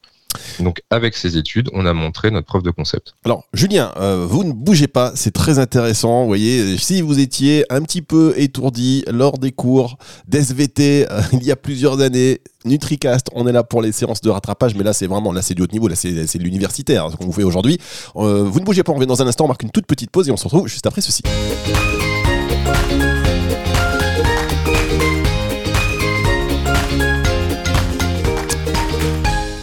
[0.59, 3.13] Donc avec ces études, on a montré notre preuve de concept.
[3.25, 6.21] Alors Julien, euh, vous ne bougez pas, c'est très intéressant.
[6.21, 11.43] Vous voyez, si vous étiez un petit peu étourdi lors des cours d'SVT euh, il
[11.43, 14.93] y a plusieurs années, NutriCast, on est là pour les séances de rattrapage, mais là
[14.93, 17.43] c'est vraiment là c'est du haut niveau, là c'est de l'universitaire ce qu'on vous fait
[17.43, 17.77] aujourd'hui.
[18.15, 20.11] Euh, vous ne bougez pas, on revient dans un instant, on marque une toute petite
[20.11, 21.23] pause et on se retrouve juste après ceci.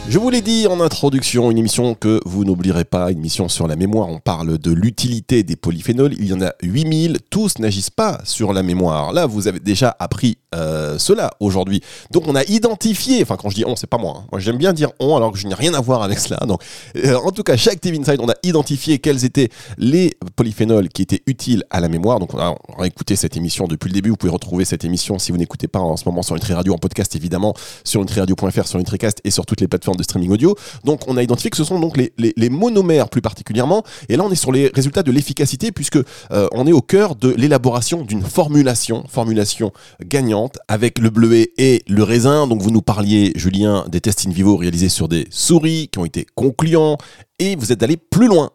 [0.08, 3.66] Je vous l'ai dit en introduction, une émission que vous n'oublierez pas, une émission sur
[3.66, 4.06] la mémoire.
[4.08, 6.14] On parle de l'utilité des polyphénols.
[6.20, 7.18] Il y en a 8000.
[7.28, 9.12] Tous n'agissent pas sur la mémoire.
[9.12, 11.82] Là, vous avez déjà appris euh, cela aujourd'hui.
[12.12, 14.18] Donc, on a identifié, enfin, quand je dis on, c'est pas moi.
[14.18, 14.26] Hein.
[14.30, 16.38] Moi, j'aime bien dire on alors que je n'ai rien à voir avec cela.
[16.46, 16.62] Donc,
[16.96, 21.02] euh, en tout cas, chaque TV Inside, on a identifié quels étaient les polyphénols qui
[21.02, 22.20] étaient utiles à la mémoire.
[22.20, 24.10] Donc, on a, écouté cette émission depuis le début.
[24.10, 26.74] Vous pouvez retrouver cette émission si vous n'écoutez pas en ce moment sur Nutri Radio
[26.74, 30.56] en podcast, évidemment, sur nutriradio.fr, sur NutriCast et sur toutes les plateformes de streaming audio.
[30.84, 33.82] Donc on a identifié que ce sont donc les, monomères plus particulièrement.
[34.08, 37.16] Et là on est sur les résultats de l'efficacité puisque euh, on est au cœur
[37.16, 39.72] de l'élaboration d'une formulation, formulation
[40.04, 42.46] gagnante avec le bleuet et le raisin.
[42.46, 46.04] Donc vous nous parliez, Julien, des tests in vivo réalisés sur des souris qui ont
[46.04, 46.98] été concluants
[47.38, 48.50] et vous êtes allé plus loin.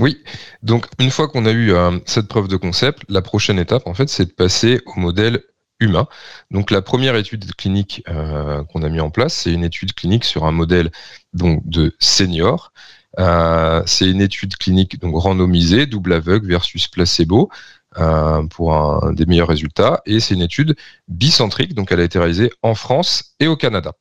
[0.00, 0.18] Oui,
[0.62, 3.94] donc une fois qu'on a eu euh, cette preuve de concept, la prochaine étape, en
[3.94, 5.42] fait, c'est de passer au modèle
[5.80, 6.06] humain.
[6.50, 10.24] Donc la première étude clinique euh, qu'on a mis en place, c'est une étude clinique
[10.24, 10.90] sur un modèle
[11.32, 12.72] de senior.
[13.18, 17.50] Euh, c'est une étude clinique donc randomisée, double aveugle versus placebo
[17.98, 20.02] euh, pour des meilleurs résultats.
[20.06, 20.76] Et c'est une étude
[21.08, 23.92] bicentrique, donc elle a été réalisée en France et au Canada.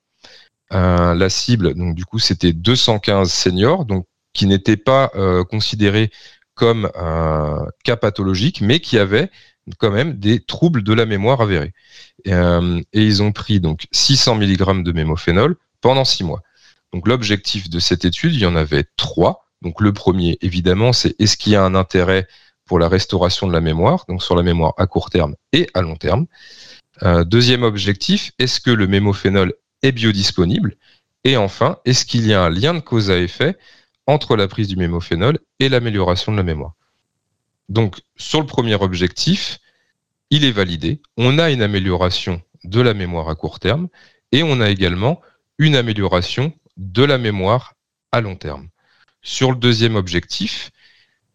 [0.72, 3.86] la cible, donc du coup, c'était 215 seniors,
[4.34, 5.12] qui n'étaient pas
[5.50, 6.12] considérés
[6.56, 6.90] comme
[7.84, 9.30] cas pathologiques, mais qui avaient
[9.80, 11.74] quand même des troubles de la mémoire avérés.
[12.28, 16.42] Euh, et, ils ont pris donc 600 mg de mémophénol pendant 6 mois.
[16.94, 19.46] Donc l'objectif de cette étude, il y en avait trois.
[19.62, 22.28] Donc le premier, évidemment, c'est est-ce qu'il y a un intérêt
[22.66, 25.82] pour la restauration de la mémoire, donc sur la mémoire à court terme et à
[25.82, 26.26] long terme.
[27.04, 30.76] Euh, deuxième objectif, est-ce que le mémophénol est biodisponible?
[31.24, 33.58] Et enfin, est-ce qu'il y a un lien de cause à effet
[34.08, 36.74] entre la prise du mémophénol et l'amélioration de la mémoire?
[37.70, 39.60] Donc sur le premier objectif,
[40.30, 43.88] il est validé, on a une amélioration de la mémoire à court terme
[44.32, 45.22] et on a également
[45.58, 47.74] une amélioration de la mémoire
[48.12, 48.68] à long terme.
[49.22, 50.72] Sur le deuxième objectif,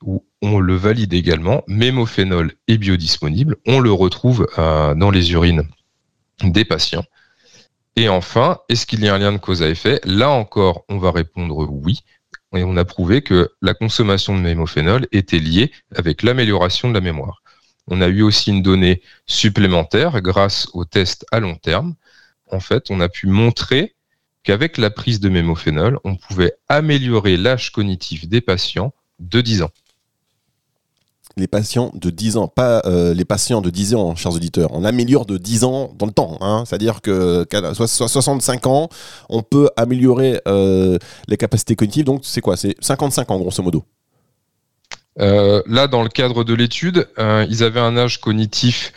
[0.02, 5.68] où on le valide également, mémophénol est biodisponible, on le retrouve euh, dans les urines
[6.42, 7.04] des patients.
[7.96, 10.00] Et enfin, est-ce qu'il y a un lien de cause à effet?
[10.04, 12.00] Là encore, on va répondre oui.
[12.54, 17.00] Et on a prouvé que la consommation de mémophénol était liée avec l'amélioration de la
[17.00, 17.42] mémoire.
[17.86, 21.94] On a eu aussi une donnée supplémentaire grâce au test à long terme.
[22.50, 23.94] En fait, on a pu montrer
[24.42, 29.70] qu'avec la prise de mémophénol, on pouvait améliorer l'âge cognitif des patients de 10 ans
[31.40, 34.68] les patients de 10 ans, pas euh, les patients de 10 ans, chers auditeurs.
[34.72, 36.38] On améliore de 10 ans dans le temps.
[36.40, 36.62] Hein.
[36.66, 38.88] C'est-à-dire que 65 ans,
[39.29, 42.05] on peut améliorer euh, les capacités cognitives.
[42.05, 42.57] Donc, c'est quoi?
[42.57, 43.85] C'est 55 ans, grosso modo.
[45.18, 48.92] Euh, là, dans le cadre de l'étude, ils avaient un âge cognitif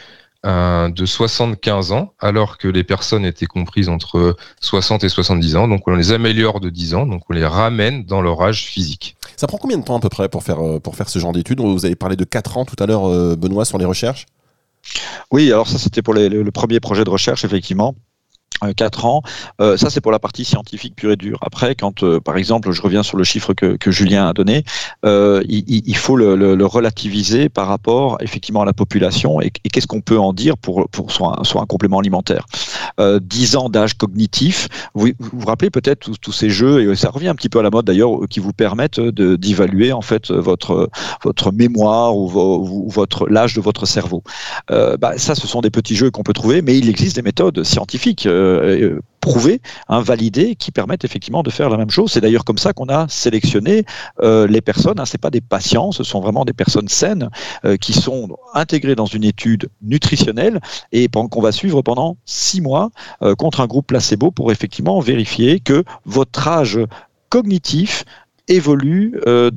[0.46, 5.68] de 75 ans, alors que les personnes étaient comprises entre 60 et 70 ans.
[5.70, 9.16] Donc on les améliore de 10 ans, donc on les ramène dans leur âge physique.
[9.38, 11.32] Ça prend combien de temps à peu près pour faire, euh, pour faire ce genre
[11.34, 11.60] d'études?
[11.60, 14.26] Vous avez parlé de 4 ans tout à l'heure, euh, Benoît, sur les recherches?
[15.32, 17.96] Oui, alors ça c'était pour le premier projet de recherche, effectivement.
[18.76, 19.22] 4 euh, ans.
[19.62, 21.39] Euh, ça, c'est pour la partie scientifique pure et dure.
[21.42, 24.63] Après, quand, euh, par exemple, je reviens sur le chiffre que, que Julien a donné,
[25.04, 30.34] il, faut le, relativiser par rapport effectivement à la population et, qu'est-ce qu'on peut en
[30.34, 32.46] dire pour, pour soit, un, soit un complément alimentaire.
[33.00, 37.36] 10 ans d'âge cognitif, vous, vous rappelez peut-être tous, ces jeux, et ça revient un
[37.36, 40.89] petit peu à la mode d'ailleurs, qui vous permettent d'évaluer en fait votre,
[41.24, 44.24] votre mémoire ou, ou votre l'âge de votre cerveau.
[44.70, 47.63] Bah, ça, ce sont des petits jeux qu'on peut trouver, mais il existe des méthodes
[47.63, 52.12] scientifiques euh, prouvés, hein, validés, qui permettent effectivement de faire la même chose.
[52.12, 53.86] C'est d'ailleurs comme ça qu'on a sélectionné
[54.22, 55.00] euh, les personnes.
[55.00, 57.30] Hein, c'est pas des patients, ce sont vraiment des personnes saines
[57.64, 60.60] euh, qui sont intégrées dans une étude nutritionnelle
[60.92, 62.90] et qu'on va suivre pendant six mois
[63.38, 66.80] contre un groupe placebo pour effectivement vérifier que votre âge
[67.30, 68.04] cognitif
[68.48, 69.50] évolue euh,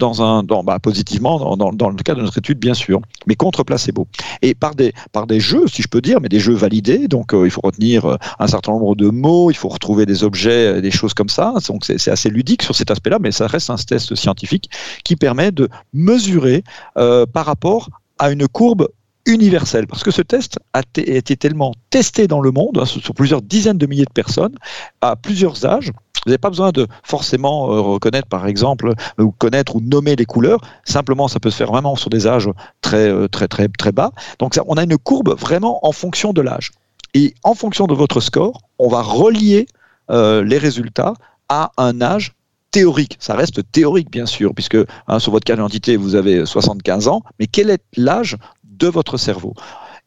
[0.64, 4.06] bah, positivement dans, le cas de notre étude, bien sûr, mais contre placebo.
[4.42, 4.92] Et par des,
[5.40, 8.16] jeux, si je peux dire, mais des jeux validés, donc euh, il faut retenir euh,
[8.38, 11.54] un certain nombre de mots, il faut retrouver des objets, des choses comme ça.
[11.68, 14.70] Donc c'est assez ludique sur cet aspect-là, mais ça reste un test scientifique
[15.04, 18.88] qui permet de mesurer par rapport à une courbe
[19.26, 23.42] universelle, parce que ce test a été tellement testé dans le monde, hein, sur plusieurs
[23.42, 24.54] dizaines de milliers de personnes,
[25.00, 25.90] à plusieurs âges,
[26.26, 30.24] vous n'avez pas besoin de forcément euh, reconnaître, par exemple, ou connaître ou nommer les
[30.24, 30.60] couleurs.
[30.84, 34.10] Simplement, ça peut se faire vraiment sur des âges très, euh, très, très, bas.
[34.40, 36.72] Donc, on a une courbe vraiment en fonction de l'âge.
[37.14, 39.66] Et en fonction de votre score, on va relier
[40.10, 41.14] euh, les résultats
[41.48, 42.32] à un âge
[42.72, 43.16] théorique.
[43.20, 47.22] Ça reste théorique, bien sûr, puisque hein, sur votre carte d'identité, vous avez 75 ans,
[47.38, 49.54] mais quel est l'âge de votre cerveau?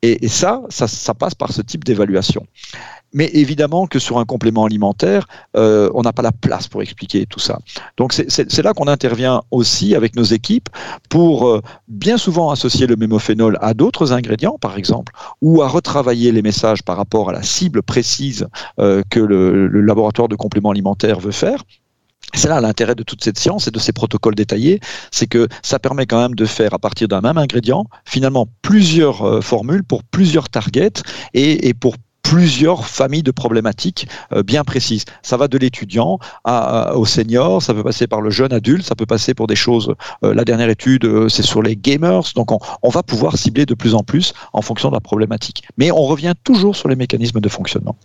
[0.02, 2.46] Et, ça, ça, passe par ce type d'évaluation.
[3.14, 7.26] Mais évidemment que sur un complément alimentaire, euh, on n'a pas la place pour expliquer
[7.26, 7.60] tout ça.
[7.98, 10.70] Donc c'est là qu'on intervient aussi avec nos équipes
[11.10, 16.32] pour euh, bien souvent associer le mémophénol à d'autres ingrédients, par exemple, ou à retravailler
[16.32, 18.48] les messages par rapport à la cible précise
[18.80, 21.64] euh, que le, laboratoire de compléments alimentaires veut faire.
[22.34, 24.80] C'est là l'intérêt de toute cette science et de ces protocoles détaillés,
[25.12, 29.44] c'est que ça permet quand même de faire à partir d'un même ingrédient finalement plusieurs
[29.44, 31.02] formules pour plusieurs targets
[31.34, 31.96] et, et pour
[32.30, 35.06] plusieurs familles de problématiques euh, bien précises.
[35.24, 39.08] Ça va de l'étudiant au senior, ça peut passer par le jeune adulte, ça peut
[39.08, 39.96] passer pour des choses.
[40.24, 42.22] Euh, la dernière étude, euh, c'est sur les gamers.
[42.36, 45.64] Donc, on, va pouvoir cibler de plus en plus en fonction de la problématique.
[45.78, 47.96] Mais on revient toujours sur les mécanismes de fonctionnement.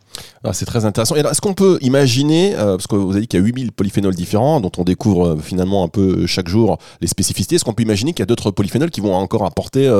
[0.42, 1.16] Ah, c'est très intéressant.
[1.16, 4.60] Est-ce qu'on peut imaginer, parce que vous avez dit qu'il y a 8000 polyphénols différents,
[4.60, 8.20] dont on découvre finalement un peu chaque jour les spécificités, est-ce qu'on peut imaginer qu'il
[8.20, 9.90] y a d'autres polyphénols qui vont encore apporter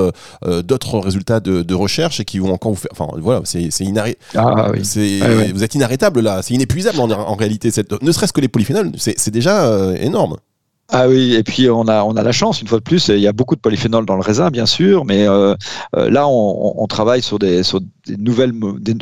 [0.62, 2.90] d'autres résultats de, recherche et qui vont encore vous faire.
[2.92, 4.82] Enfin, voilà, c'est inarrêtable
[5.22, 7.70] ah, Vous êtes inarrêtable là, c'est inépuisable en, réalité.
[7.70, 10.36] Cette, ne serait-ce que les polyphénols, c'est déjà euh, énorme.
[10.90, 13.18] Ah oui, et puis on a, on a la chance, une fois de plus, il
[13.18, 15.54] y a beaucoup de polyphénols dans le raisin, bien sûr, mais euh,
[15.96, 18.52] euh, là, on, travaille sur des, sur des nouvelles,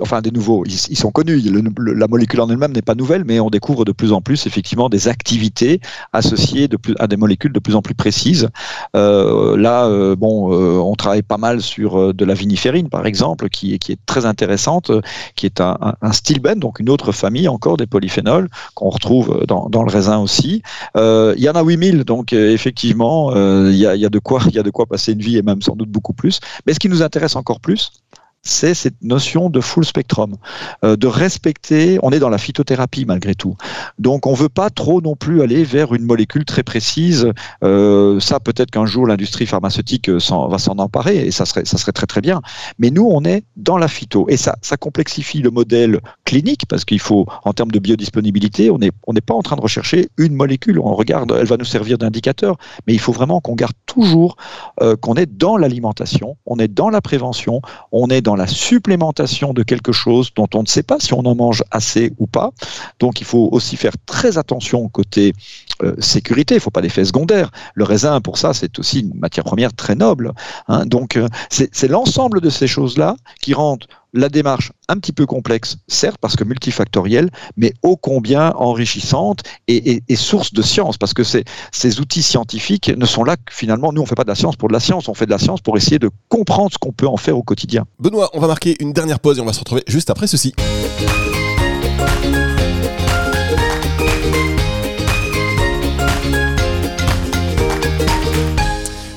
[0.01, 1.41] enfin des nouveaux, ils, sont connus.
[1.77, 4.89] la molécule en elle-même n'est pas nouvelle, mais on découvre de plus en plus effectivement
[4.89, 5.81] des activités
[6.13, 8.49] associées à des molécules de plus en plus précises.
[8.97, 13.49] Euh, là, euh, bon, euh, on travaille pas mal sur de la viniférine, par exemple,
[13.49, 14.93] qui, est très intéressante,
[15.35, 19.69] qui est un, un, stilben, donc une autre famille encore des polyphénols qu'on retrouve dans,
[19.83, 20.63] le raisin aussi.
[20.97, 25.39] il y en a 8000, donc effectivement, il y a de quoi passer une vie
[25.39, 26.41] et même sans doute beaucoup plus.
[26.67, 27.93] Mais ce qui nous intéresse encore plus,
[28.43, 30.35] c'est cette notion de full spectrum,
[30.85, 33.57] euh, de respecter, on est dans la phytothérapie malgré tout,
[33.99, 37.33] donc on veut pas trop non plus aller vers une molécule très précise,
[37.63, 40.19] euh, ça peut-être qu'un jour l'industrie pharmaceutique euh,
[40.49, 42.43] va s'en emparer et ça serait, ça serait très très bien,
[42.79, 46.85] mais nous on est dans la phyto et ça, ça complexifie le modèle clinique parce
[46.85, 50.35] qu'il faut, en termes de biodisponibilité, on n'est on pas en train de rechercher une
[50.35, 52.57] molécule, on regarde, elle va nous servir d'indicateur,
[52.89, 54.37] mais il faut vraiment qu'on garde toujours
[55.01, 57.61] qu'on est dans l'alimentation, on est dans la prévention,
[57.93, 61.21] on est dans la supplémentation de quelque chose dont on ne sait pas si on
[61.21, 62.51] en mange assez ou pas.
[62.99, 65.33] Donc il faut aussi faire très attention côté
[65.83, 67.51] euh, sécurité, il ne faut pas d'effets secondaires.
[67.75, 70.33] Le raisin, pour ça, c'est aussi une matière première très noble.
[70.69, 70.87] Hein.
[70.87, 75.77] Donc euh, c'est l'ensemble de ces choses-là qui rendent la démarche un petit peu complexe,
[75.89, 81.45] certes, parce que multifactorielle, mais ô combien enrichissante et, source de science, parce que ces,
[81.73, 84.35] ces outils scientifiques ne sont là que finalement, nous, on ne fait pas de la
[84.35, 86.79] science pour de la science, on fait de la science pour essayer de comprendre ce
[86.79, 87.85] qu'on peut en faire au quotidien.
[87.99, 90.55] Benoît, on va marquer une dernière pause et on va se retrouver juste après ceci.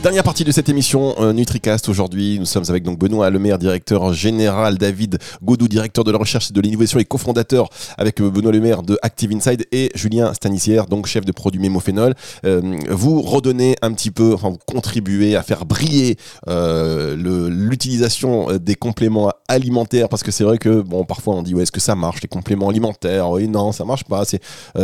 [0.06, 2.38] Dernière partie de cette émission euh, NutriCast aujourd'hui.
[2.38, 6.54] Nous sommes avec donc Benoît Lemaire, directeur général, David Godou, directeur de la recherche et
[6.54, 11.08] de l'innovation et cofondateur avec euh, Benoît Lemaire de Active Inside et Julien Stanissière, donc
[11.08, 12.14] chef de produit Mémophénol.
[12.46, 19.32] Euh, vous redonnez un petit peu, enfin vous contribuez à faire briller l'utilisation des compléments
[19.48, 22.22] alimentaires parce que c'est vrai que bon parfois on dit ouais est-ce que ça marche
[22.22, 23.32] les compléments alimentaires?
[23.32, 24.22] Oui non ça marche pas.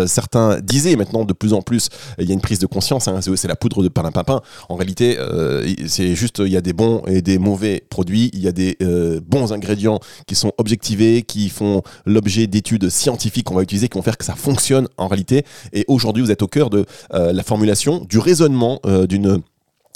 [0.07, 3.07] Certains disaient maintenant de plus en plus il y a une prise de conscience.
[3.07, 4.41] Hein, c'est la poudre de papin.
[4.67, 8.41] En réalité euh, c'est juste, il y a des bons et des mauvais produits, il
[8.41, 13.55] y a des euh, bons ingrédients qui sont objectivés, qui font l'objet d'études scientifiques qu'on
[13.55, 15.43] va utiliser, qui vont faire que ça fonctionne en réalité.
[15.73, 19.41] Et aujourd'hui, vous êtes au cœur de euh, la formulation, du raisonnement d'une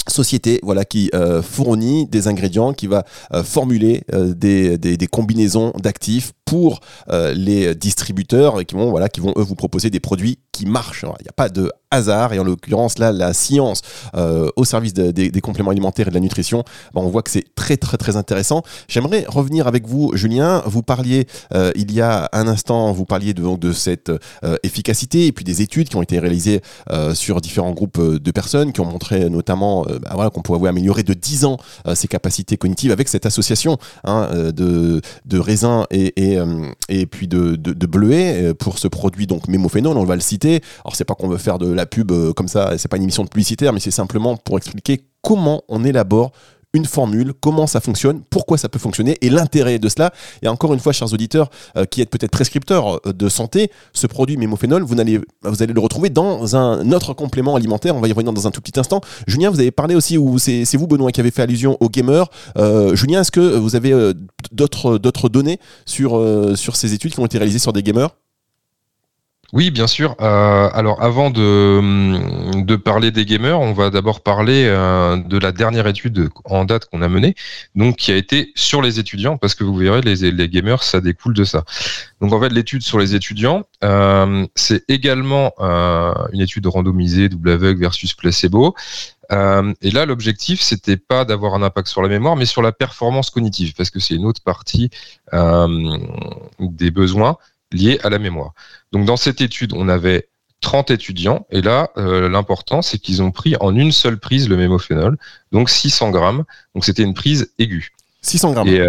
[0.07, 1.09] société voilà qui
[1.41, 3.05] fournit des ingrédients qui va
[3.43, 9.89] formuler des, combinaisons d'actifs pour les distributeurs qui vont voilà qui vont eux vous proposer
[9.89, 11.03] des produits qui marchent.
[11.19, 13.81] Il n'y a pas de hasard et en l'occurrence là la science
[14.15, 17.45] euh, au service des, compléments alimentaires et de la nutrition ben, on voit que c'est
[17.55, 18.63] très très très intéressant.
[18.87, 20.63] J'aimerais revenir avec vous Julien.
[20.65, 25.31] Vous parliez euh, il y a un instant vous parliez de, cette euh, efficacité et
[25.31, 26.61] puis des études qui ont été réalisées
[27.13, 31.13] sur différents groupes de personnes qui ont montré notamment ben, voilà, qu'on pouvait améliorer de
[31.13, 31.57] 10 ans
[31.93, 36.34] ses capacités cognitives avec cette association hein, de, de raisins et,
[36.89, 40.61] et puis de, de, de bleuets pour ce produit donc mémophénol on va le citer.
[40.83, 43.03] Alors c'est pas qu'on veut faire de la pub euh, comme ça, c'est pas une
[43.03, 46.31] émission publicitaire, mais c'est simplement pour expliquer comment on élabore
[46.75, 50.11] une formule, comment ça fonctionne, pourquoi ça peut fonctionner et l'intérêt de cela.
[50.41, 54.07] Et encore une fois, chers auditeurs euh, qui êtes peut-être prescripteurs euh, de santé, ce
[54.07, 57.95] produit mémophénol, vous allez, vous allez le retrouver dans un autre complément alimentaire.
[57.95, 59.01] On va y revenir dans un tout petit instant.
[59.25, 62.27] Julien, vous avez parlé aussi, ou c'est vous Benoît qui avez fait allusion aux gamers.
[62.93, 64.13] Julien, est-ce que vous avez
[64.51, 66.19] d'autres données sur
[66.55, 68.09] ces études qui ont été réalisées sur des gamers?
[69.53, 70.15] Oui, bien sûr.
[70.21, 75.87] Euh, alors, avant de, parler des gamers, on va d'abord parler euh, de la dernière
[75.87, 77.35] étude en date qu'on a menée,
[77.75, 80.99] donc qui a été sur les étudiants, parce que vous verrez, les, les gamers, ça
[80.99, 81.63] découle de ça.
[82.21, 85.53] Donc, en fait, l'étude sur les étudiants, euh, c'est également
[86.33, 88.75] une étude randomisée, double aveugle versus placebo.
[89.31, 93.29] et là, l'objectif, c'était pas d'avoir un impact sur la mémoire, mais sur la performance
[93.29, 94.89] cognitive, parce que c'est une autre partie
[95.31, 97.37] des besoins
[97.75, 98.53] liés à la mémoire.
[98.91, 100.29] Donc dans cette étude, on avait
[100.61, 104.57] 30 étudiants, et là, euh, l'important, c'est qu'ils ont pris en une seule prise le
[104.57, 105.17] mémophénol,
[105.51, 107.91] donc 600 grammes, donc c'était une prise aiguë.
[108.21, 108.81] 600 grammes et,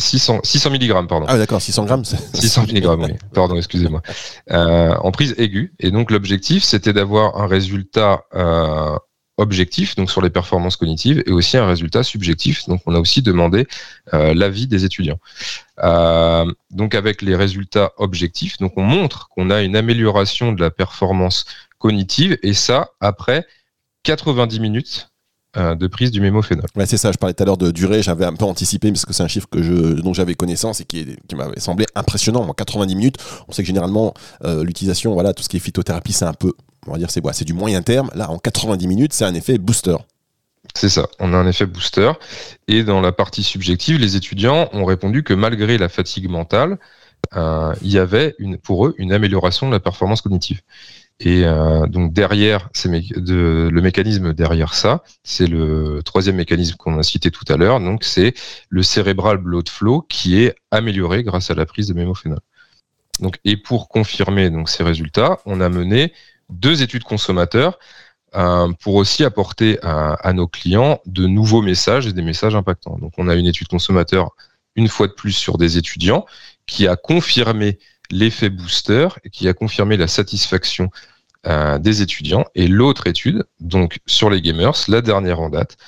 [0.00, 1.26] 600, 600 mg, pardon.
[1.28, 2.04] Ah d'accord, 600 grammes.
[2.04, 3.12] 600 mg, oui.
[3.32, 4.02] Pardon, excusez-moi.
[4.50, 5.72] Euh, en prise aiguë.
[5.78, 8.96] Et donc l'objectif, c'était d'avoir un résultat euh,
[9.40, 12.66] objectif, donc sur les performances cognitives, et aussi un résultat subjectif.
[12.68, 13.66] Donc, on a aussi demandé
[14.14, 15.18] euh, l'avis des étudiants.
[15.82, 20.70] Euh, donc, avec les résultats objectifs, donc on montre qu'on a une amélioration de la
[20.70, 21.44] performance
[21.78, 23.46] cognitive, et ça après
[24.04, 25.09] 90 minutes
[25.56, 26.66] de prise du mémophénol.
[26.76, 29.04] Ouais, c'est ça, je parlais tout à l'heure de durée, j'avais un peu anticipé parce
[29.04, 32.42] que c'est un chiffre que je, dont j'avais connaissance et qui, qui m'avait semblé impressionnant.
[32.42, 33.16] En 90 minutes,
[33.48, 36.52] on sait que généralement l'utilisation, voilà, tout ce qui est phytothérapie, c'est un peu
[36.86, 38.10] on va dire c'est c'est du moyen terme.
[38.14, 39.96] Là, en 90 minutes, c'est un effet booster.
[40.74, 42.12] C'est ça, on a un effet booster.
[42.68, 46.78] Et dans la partie subjective, les étudiants ont répondu que malgré la fatigue mentale,
[47.34, 50.62] euh, il y avait une, pour eux une amélioration de la performance cognitive.
[51.22, 57.02] Et euh, donc derrière, de, le mécanisme derrière ça, c'est le troisième mécanisme qu'on a
[57.02, 57.78] cité tout à l'heure.
[57.78, 58.32] Donc c'est
[58.70, 62.40] le cérébral blood flow qui est amélioré grâce à la prise de mémophénol.
[63.20, 66.14] Donc et pour confirmer donc ces résultats, on a mené
[66.48, 67.78] deux études consommateurs
[68.80, 72.96] pour aussi apporter à, à, nos clients de nouveaux messages et des messages impactants.
[72.98, 74.30] Donc on a une étude consommateur
[74.76, 76.24] une fois de plus sur des étudiants
[76.64, 77.78] qui a confirmé
[78.10, 80.90] l'effet booster qui a confirmé la satisfaction
[81.46, 82.44] euh, des étudiants.
[82.54, 85.78] Et l'autre étude, donc sur les gamers, la dernière en date,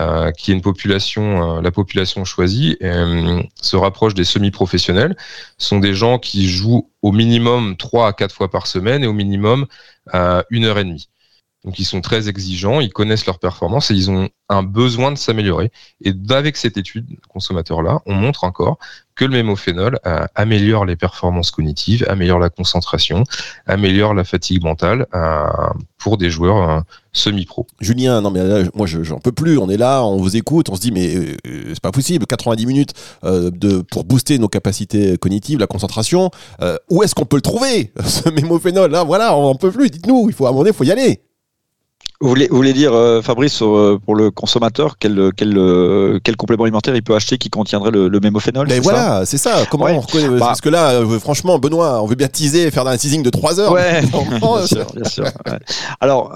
[0.00, 5.16] euh, qui est une population, euh, la population choisie, se rapproche des semi-professionnels,
[5.58, 9.12] sont des gens qui jouent au minimum 3 à 4 fois par semaine et au
[9.12, 9.66] minimum
[10.50, 11.08] une heure et demie.
[11.64, 15.18] Donc ils sont très exigeants, ils connaissent leur performance et ils ont un besoin de
[15.18, 15.70] s'améliorer.
[16.02, 18.78] Et avec cette étude consommateur-là, on montre encore
[19.14, 23.24] que le mémophénol euh, améliore les performances cognitives, améliore la concentration,
[23.66, 25.46] améliore la fatigue mentale euh,
[25.98, 26.80] pour des joueurs euh,
[27.12, 27.66] semi-pro.
[27.80, 28.40] Julien, non mais
[28.74, 31.80] moi j'en peux plus, on est là, on vous écoute, on se dit mais c'est
[31.80, 32.94] pas possible, 90 minutes
[33.90, 36.30] pour booster nos capacités cognitives, la concentration,
[36.88, 38.90] où est-ce qu'on peut le trouver ce mémophénol?
[38.90, 41.20] Là Voilà, on en peut plus, dites-nous, il faut à il faut y aller.
[42.22, 46.36] Vous voulez, vous voulez dire, euh, Fabrice, euh, pour le consommateur, quel, quel, euh, quel
[46.36, 49.64] complément alimentaire il peut acheter qui contiendrait le, le mémophénol Mais voilà, c'est ça.
[49.68, 50.36] Comment on reconnaît bah.
[50.38, 53.72] Parce que là, franchement, Benoît, on veut bien teaser, faire un teasing de 3 heures.
[53.72, 54.02] Ouais,
[54.40, 55.24] bien sûr, bien sûr.
[56.00, 56.30] Alors,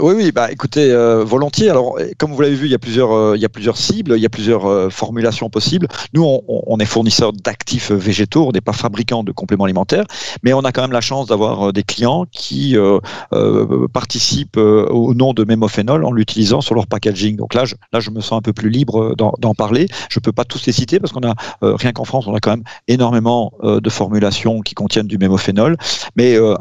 [0.00, 0.90] oui, oui, bah, écoutez,
[1.26, 1.68] volontiers.
[1.68, 4.22] Alors, comme vous l'avez vu, il y a plusieurs, il y a plusieurs cibles, il
[4.22, 5.88] y a plusieurs formulations possibles.
[6.14, 10.06] Nous, on, on est fournisseur d'actifs végétaux, on n'est pas fabricant de compléments alimentaires,
[10.42, 12.78] mais on a quand même la chance d'avoir des clients qui
[13.92, 17.36] participent au au nom de mémophénol en l'utilisant sur leur packaging.
[17.36, 19.88] Donc là, je, là, je me sens un peu plus libre d'en parler.
[20.10, 22.40] Je peux pas tous les citer parce qu'on a, euh, rien qu'en France, on a
[22.40, 25.76] quand même énormément euh, de formulations qui contiennent du mémophénol.
[26.16, 26.54] Mais euh,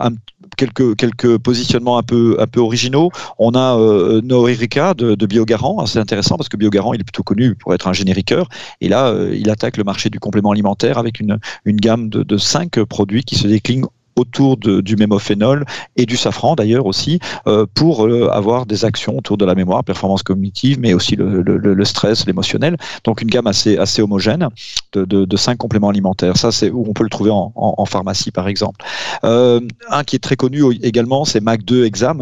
[0.57, 3.11] quelques, quelques positionnements un peu, un peu originaux.
[3.39, 7.73] On a euh, de, Biogarant, c'est intéressant parce que Biogarant, il est plutôt connu pour
[7.73, 8.49] être un génériqueur.
[8.81, 12.37] Et là, il attaque le marché du complément alimentaire avec une, une gamme de, de
[12.37, 13.85] cinq produits qui se déclinent
[14.15, 19.37] autour du mémophénol et du safran d'ailleurs aussi euh, pour euh, avoir des actions autour
[19.37, 22.77] de la mémoire, performance cognitive, mais aussi le, stress, l'émotionnel.
[23.03, 24.49] Donc une gamme assez, assez homogène
[24.93, 26.37] de, cinq compléments alimentaires.
[26.37, 28.85] Ça, c'est où on peut le trouver en, pharmacie par exemple.
[29.23, 29.59] Euh,
[29.89, 32.19] un qui est très connu également, c'est Mac2 Exam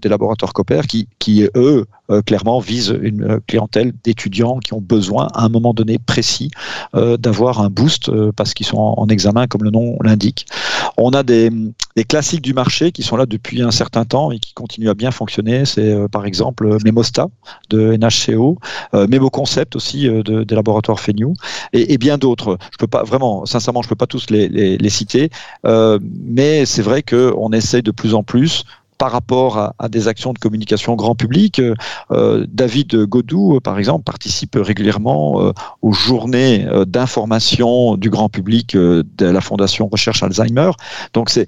[0.00, 1.86] des laboratoires Copper qui, qui eux
[2.26, 6.50] clairement visent une clientèle d'étudiants qui ont besoin à un moment donné précis
[6.92, 10.46] d'avoir un boost parce qu'ils sont en, en, examen comme le nom l'indique.
[11.12, 11.50] A des,
[12.08, 15.10] classiques du marché qui sont là depuis un certain temps et qui continuent à bien
[15.10, 15.64] fonctionner.
[15.64, 17.28] C'est euh, par exemple Memosta
[17.68, 18.58] de NHCO,
[18.94, 21.34] euh, MemoConcept aussi euh, de, des laboratoires Feignou
[21.72, 22.58] et, bien d'autres.
[22.72, 25.30] Je peux pas vraiment, sincèrement, je peux pas tous les, citer,
[25.64, 28.64] mais c'est vrai qu'on essaye de plus en plus
[29.00, 31.58] par rapport à, des actions de communication grand public.
[32.10, 38.76] Euh, David Godou, par exemple, participe régulièrement euh, aux journées euh, d'information du grand public
[38.76, 40.72] de la Fondation Recherche Alzheimer.
[41.14, 41.46] Donc c'est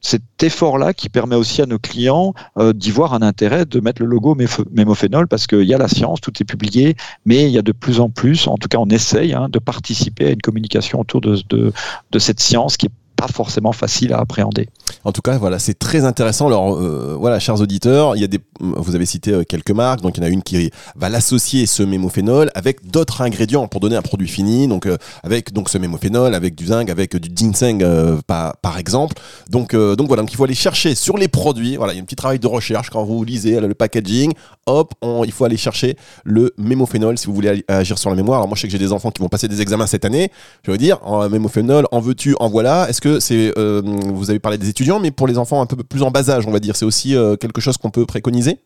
[0.00, 2.32] cet effort-là qui permet aussi à nos clients
[2.74, 4.34] d'y voir un intérêt de mettre le logo
[4.72, 7.72] mémophénol parce qu'il y a la science, tout est publié, mais il y a de
[7.72, 11.20] plus en plus, en tout cas on essaye hein, de participer à une communication autour
[11.20, 11.70] de, de,
[12.10, 14.68] de cette science qui est pas forcément facile à appréhender.
[15.04, 16.46] En tout cas, voilà, c'est très intéressant.
[16.46, 20.00] Alors, euh, voilà, chers auditeurs, il y a des, vous avez cité euh, quelques marques,
[20.00, 23.80] donc il y en a une qui va l'associer ce mémophénol avec d'autres ingrédients pour
[23.80, 27.28] donner un produit fini, donc euh, avec donc ce mémophénol, avec du zinc, avec du
[27.34, 27.84] ginseng
[28.26, 29.16] par, par, exemple.
[29.50, 31.76] Donc, donc voilà, donc il faut aller chercher sur les produits.
[31.76, 34.32] Voilà, il y a un petit travail de recherche quand vous lisez le packaging.
[34.70, 34.94] Hop,
[35.24, 38.38] il faut aller chercher le mémophénol si vous voulez agir sur la mémoire.
[38.38, 40.30] Alors moi, je sais que j'ai des enfants qui vont passer des examens cette année.
[40.64, 42.88] Je veux dire, en mémophénol, en veux-tu, en voilà.
[42.88, 45.76] Est-ce que c'est, euh, vous avez parlé des étudiants, mais pour les enfants un peu
[45.76, 48.58] plus en bas âge, on va dire, c'est aussi euh, quelque chose qu'on peut préconiser?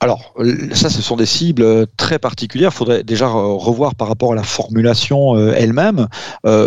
[0.00, 0.34] Alors,
[0.72, 2.70] ça, ce sont des cibles très particulières.
[2.72, 6.08] Il faudrait déjà revoir par rapport à la formulation euh, elle-même.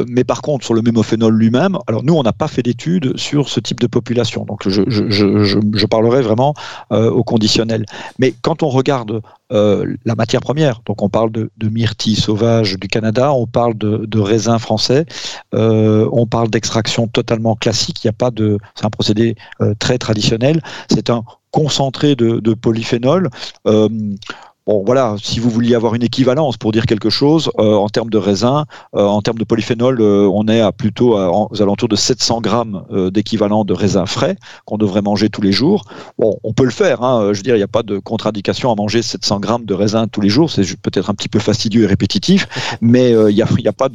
[0.07, 3.49] mais par contre, sur le mémophénol lui-même, alors nous, on n'a pas fait d'études sur
[3.49, 4.45] ce type de population.
[4.45, 6.53] Donc, je parlerai vraiment
[6.91, 7.86] au conditionnel.
[8.19, 9.21] Mais quand on regarde
[9.51, 10.81] euh, la matière première.
[10.85, 15.05] Donc on parle de, myrtille sauvage du Canada, on parle de, de raisins français,
[15.53, 18.03] euh, on parle d'extraction totalement classique.
[18.03, 20.61] Il n'y a pas de, c'est un procédé euh, très traditionnel.
[20.89, 23.29] C'est un concentré de, polyphénol
[24.66, 28.09] Bon, voilà, si vous vouliez avoir une équivalence pour dire quelque chose, euh, en termes
[28.09, 28.64] de raisin,
[28.95, 32.84] euh, en termes de polyphénol, euh, on est à plutôt aux alentours de 700 grammes
[33.11, 35.84] d'équivalent de raisin frais qu'on devrait manger tous les jours.
[36.18, 38.72] Bon, on peut le faire, hein, je veux dire, il n'y a pas de contre-indication
[38.72, 41.84] à manger 700 grammes de raisin tous les jours, c'est peut-être un petit peu fastidieux
[41.84, 42.47] et répétitif,
[42.82, 43.89] mais il n'y a, y a, pas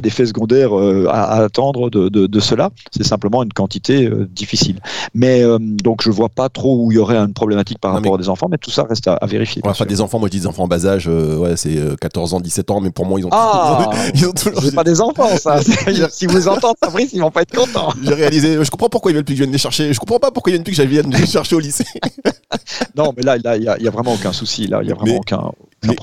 [0.00, 0.72] d'effet secondaire
[1.08, 4.80] à, attendre de, de, de cela, c'est simplement une quantité difficile.
[5.14, 8.18] Mais donc je vois pas trop où il y aurait une problématique par rapport à
[8.18, 9.62] des enfants, mais tout ça reste à, vérifier
[10.00, 12.40] enfants, moi je dis des enfants en bas âge, euh, ouais, c'est 14 euh, ans,
[12.40, 14.62] 17 ans, mais pour moi ils ont, ah, ils ont, toujours.
[14.62, 15.60] C'est pas des enfants ça.
[16.10, 17.92] si vous entendez Fabrice, ils vont pas être contents.
[18.02, 19.92] J'ai réalisé, je comprends pourquoi ils veulent plus que je vienne les chercher.
[19.92, 21.84] Je comprends pas pourquoi ils viennent plus que je vienne les chercher au lycée.
[22.96, 24.66] non, mais là, il y, a vraiment aucun souci.
[24.66, 25.50] Là, il y a vraiment aucun.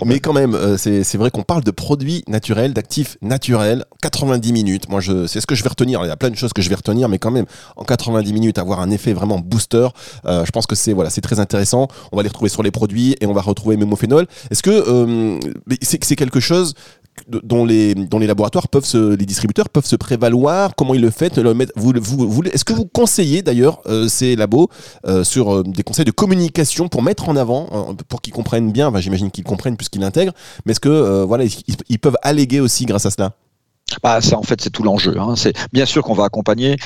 [0.05, 4.89] Mais, quand même, euh, c'est vrai qu'on parle de produits naturels, d'actifs naturels, 90 minutes.
[4.89, 6.03] Moi, c'est ce que je vais retenir.
[6.03, 8.31] Il y a plein de choses que je vais retenir, mais quand même, en 90
[8.33, 9.87] minutes, avoir un effet vraiment booster,
[10.25, 11.87] je pense que c'est voilà, c'est très intéressant.
[12.11, 13.77] On va les retrouver sur les produits et on va retrouver
[14.51, 15.39] Est-ce que euh,
[15.81, 16.73] c'est quelque chose
[17.27, 20.75] dont les, laboratoires peuvent se, les distributeurs peuvent se prévaloir?
[20.75, 21.29] Comment ils le font
[21.75, 24.69] vous, vous, Est-ce que vous conseillez d'ailleurs euh, ces labos
[25.05, 28.91] euh, sur des conseils de communication pour mettre en avant, pour qu'ils comprennent bien?
[28.99, 30.34] J'imagine qu'ils comprennent puisqu'ils l'intègrent,
[30.65, 31.45] mais est-ce que voilà,
[31.89, 33.34] ils, peuvent alléguer aussi grâce à cela?
[34.01, 35.15] Bah, ça, en fait, c'est tout l'enjeu.
[35.19, 35.36] Hein.
[35.36, 36.77] C'est bien sûr qu'on va accompagner.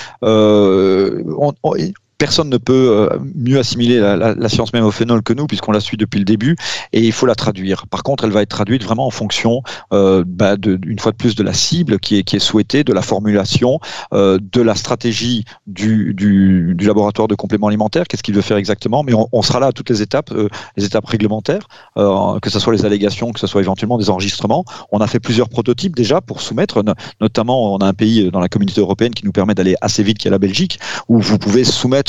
[2.18, 5.80] Personne ne peut euh, mieux assimiler la, la, la science mémophénol que nous, puisqu'on la
[5.80, 6.56] suit depuis le début,
[6.94, 7.86] et il faut la traduire.
[7.88, 9.62] Par contre, elle va être traduite vraiment en fonction,
[9.94, 12.84] euh, bah, de, une fois de plus, de la cible qui est, qui est souhaitée,
[12.84, 13.80] de la formulation,
[14.14, 18.58] euh, de la stratégie du, du, du, laboratoire de compléments alimentaires, qu'est-ce qu'il veut faire
[18.58, 22.40] exactement, mais on, on, sera là à toutes les étapes, euh, les étapes réglementaires, euh,
[22.40, 24.66] que ce soit les allégations, que ce soit éventuellement des enregistrements.
[24.92, 26.84] On a fait plusieurs prototypes déjà pour soumettre,
[27.22, 30.18] notamment on a un pays dans la communauté européenne qui nous permet d'aller assez vite,
[30.18, 32.07] qui est la Belgique, où vous pouvez soumettre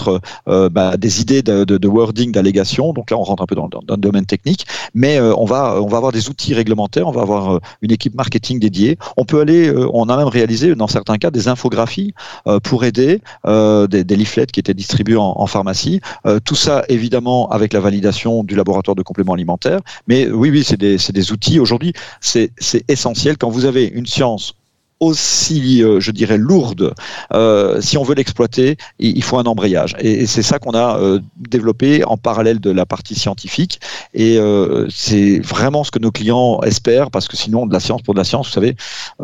[0.49, 2.93] euh, bah, des idées de, wording, d'allégation.
[2.93, 5.87] Donc là, on rentre un peu dans, le domaine technique, mais euh, on va on
[5.87, 8.99] va avoir des outils réglementaires, on va avoir euh, une équipe marketing dédiée.
[9.17, 12.15] On peut aller, on a même réalisé dans certains cas des infographies
[12.63, 16.01] pour aider des, leaflets qui étaient distribués en, en pharmacie.
[16.45, 19.81] tout ça évidemment avec la validation du laboratoire de compléments alimentaires.
[20.07, 21.61] Mais oui, oui, c'est des, des outils.
[21.61, 22.51] Aujourd'hui, c'est
[22.89, 24.55] essentiel quand vous avez une science
[25.01, 26.95] aussi, euh, je dirais, lourde,
[27.33, 29.95] euh, si on veut l'exploiter, il, faut un embrayage.
[30.01, 33.81] Et, c'est ça qu'on a euh, développé en parallèle de la partie scientifique.
[34.15, 34.39] Et
[34.91, 38.19] c'est vraiment ce que nos clients espèrent, parce que sinon, de la science pour de
[38.19, 38.77] la science, vous savez,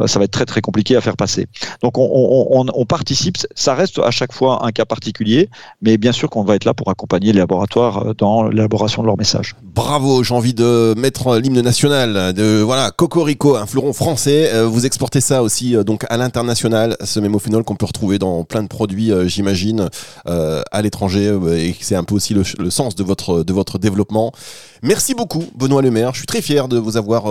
[0.07, 1.47] ça va être très très compliqué à faire passer.
[1.83, 5.49] Donc on, on, participe, ça reste à chaque fois un cas particulier,
[5.83, 9.17] mais bien sûr qu'on va être là pour accompagner les laboratoires dans l'élaboration de leur
[9.17, 9.55] message.
[9.63, 14.65] Bravo, j'ai envie de mettre l'hymne national, de voilà, Cocorico, un fleuron français.
[14.65, 18.63] vous exportez ça aussi euh, donc à l'international, ce mémophénol qu'on peut retrouver dans plein
[18.63, 19.89] de produits, euh, j'imagine,
[20.27, 24.33] euh, à l'étranger, et c'est un peu aussi le, sens de votre, de votre développement.
[24.83, 26.11] Merci beaucoup, Benoît Lemaire.
[26.13, 27.25] Je suis très fier de vous avoir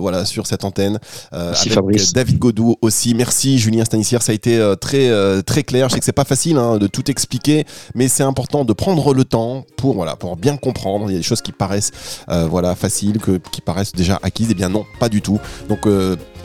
[0.00, 0.98] voilà, sur cette antenne.
[1.32, 2.12] Merci Fabrice.
[2.12, 3.14] David Godou aussi.
[3.14, 4.22] Merci Julien Stanissière.
[4.22, 5.12] Ça a été très,
[5.44, 5.88] très clair.
[5.88, 7.64] Je sais que c'est pas facile hein, de tout expliquer,
[7.94, 11.08] mais c'est important de prendre le temps pour, voilà, pour bien comprendre.
[11.08, 11.92] Il y a des choses qui paraissent
[12.26, 14.48] voilà, faciles, que, qui paraissent déjà acquises.
[14.50, 15.38] Eh bien non, pas du tout.
[15.68, 15.86] Donc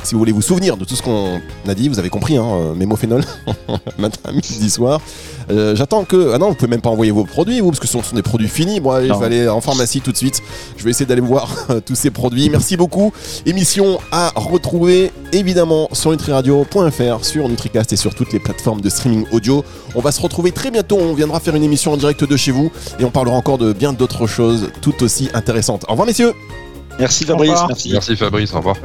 [0.03, 2.45] si vous voulez vous souvenir de tout ce qu'on a dit, vous avez compris, hein,
[2.45, 3.23] euh, mémophénol,
[3.97, 5.01] matin, midi, soir.
[5.49, 6.31] Euh, j'attends que.
[6.33, 8.21] Ah non, vous pouvez même pas envoyer vos produits, vous, parce que ce sont des
[8.21, 8.79] produits finis.
[8.79, 10.41] Moi, il fallait en pharmacie tout de suite.
[10.77, 12.49] Je vais essayer d'aller voir euh, tous ces produits.
[12.49, 13.11] Merci beaucoup.
[13.45, 19.25] Émission à retrouver évidemment sur nutriradio.fr, sur Nutricast et sur toutes les plateformes de streaming
[19.31, 19.63] audio.
[19.95, 20.97] On va se retrouver très bientôt.
[20.99, 23.73] On viendra faire une émission en direct de chez vous et on parlera encore de
[23.73, 25.85] bien d'autres choses tout aussi intéressantes.
[25.87, 26.33] Au revoir, messieurs.
[26.99, 27.59] Merci Fabrice.
[27.67, 27.89] Merci.
[27.91, 28.53] Merci Fabrice.
[28.53, 28.75] Au revoir.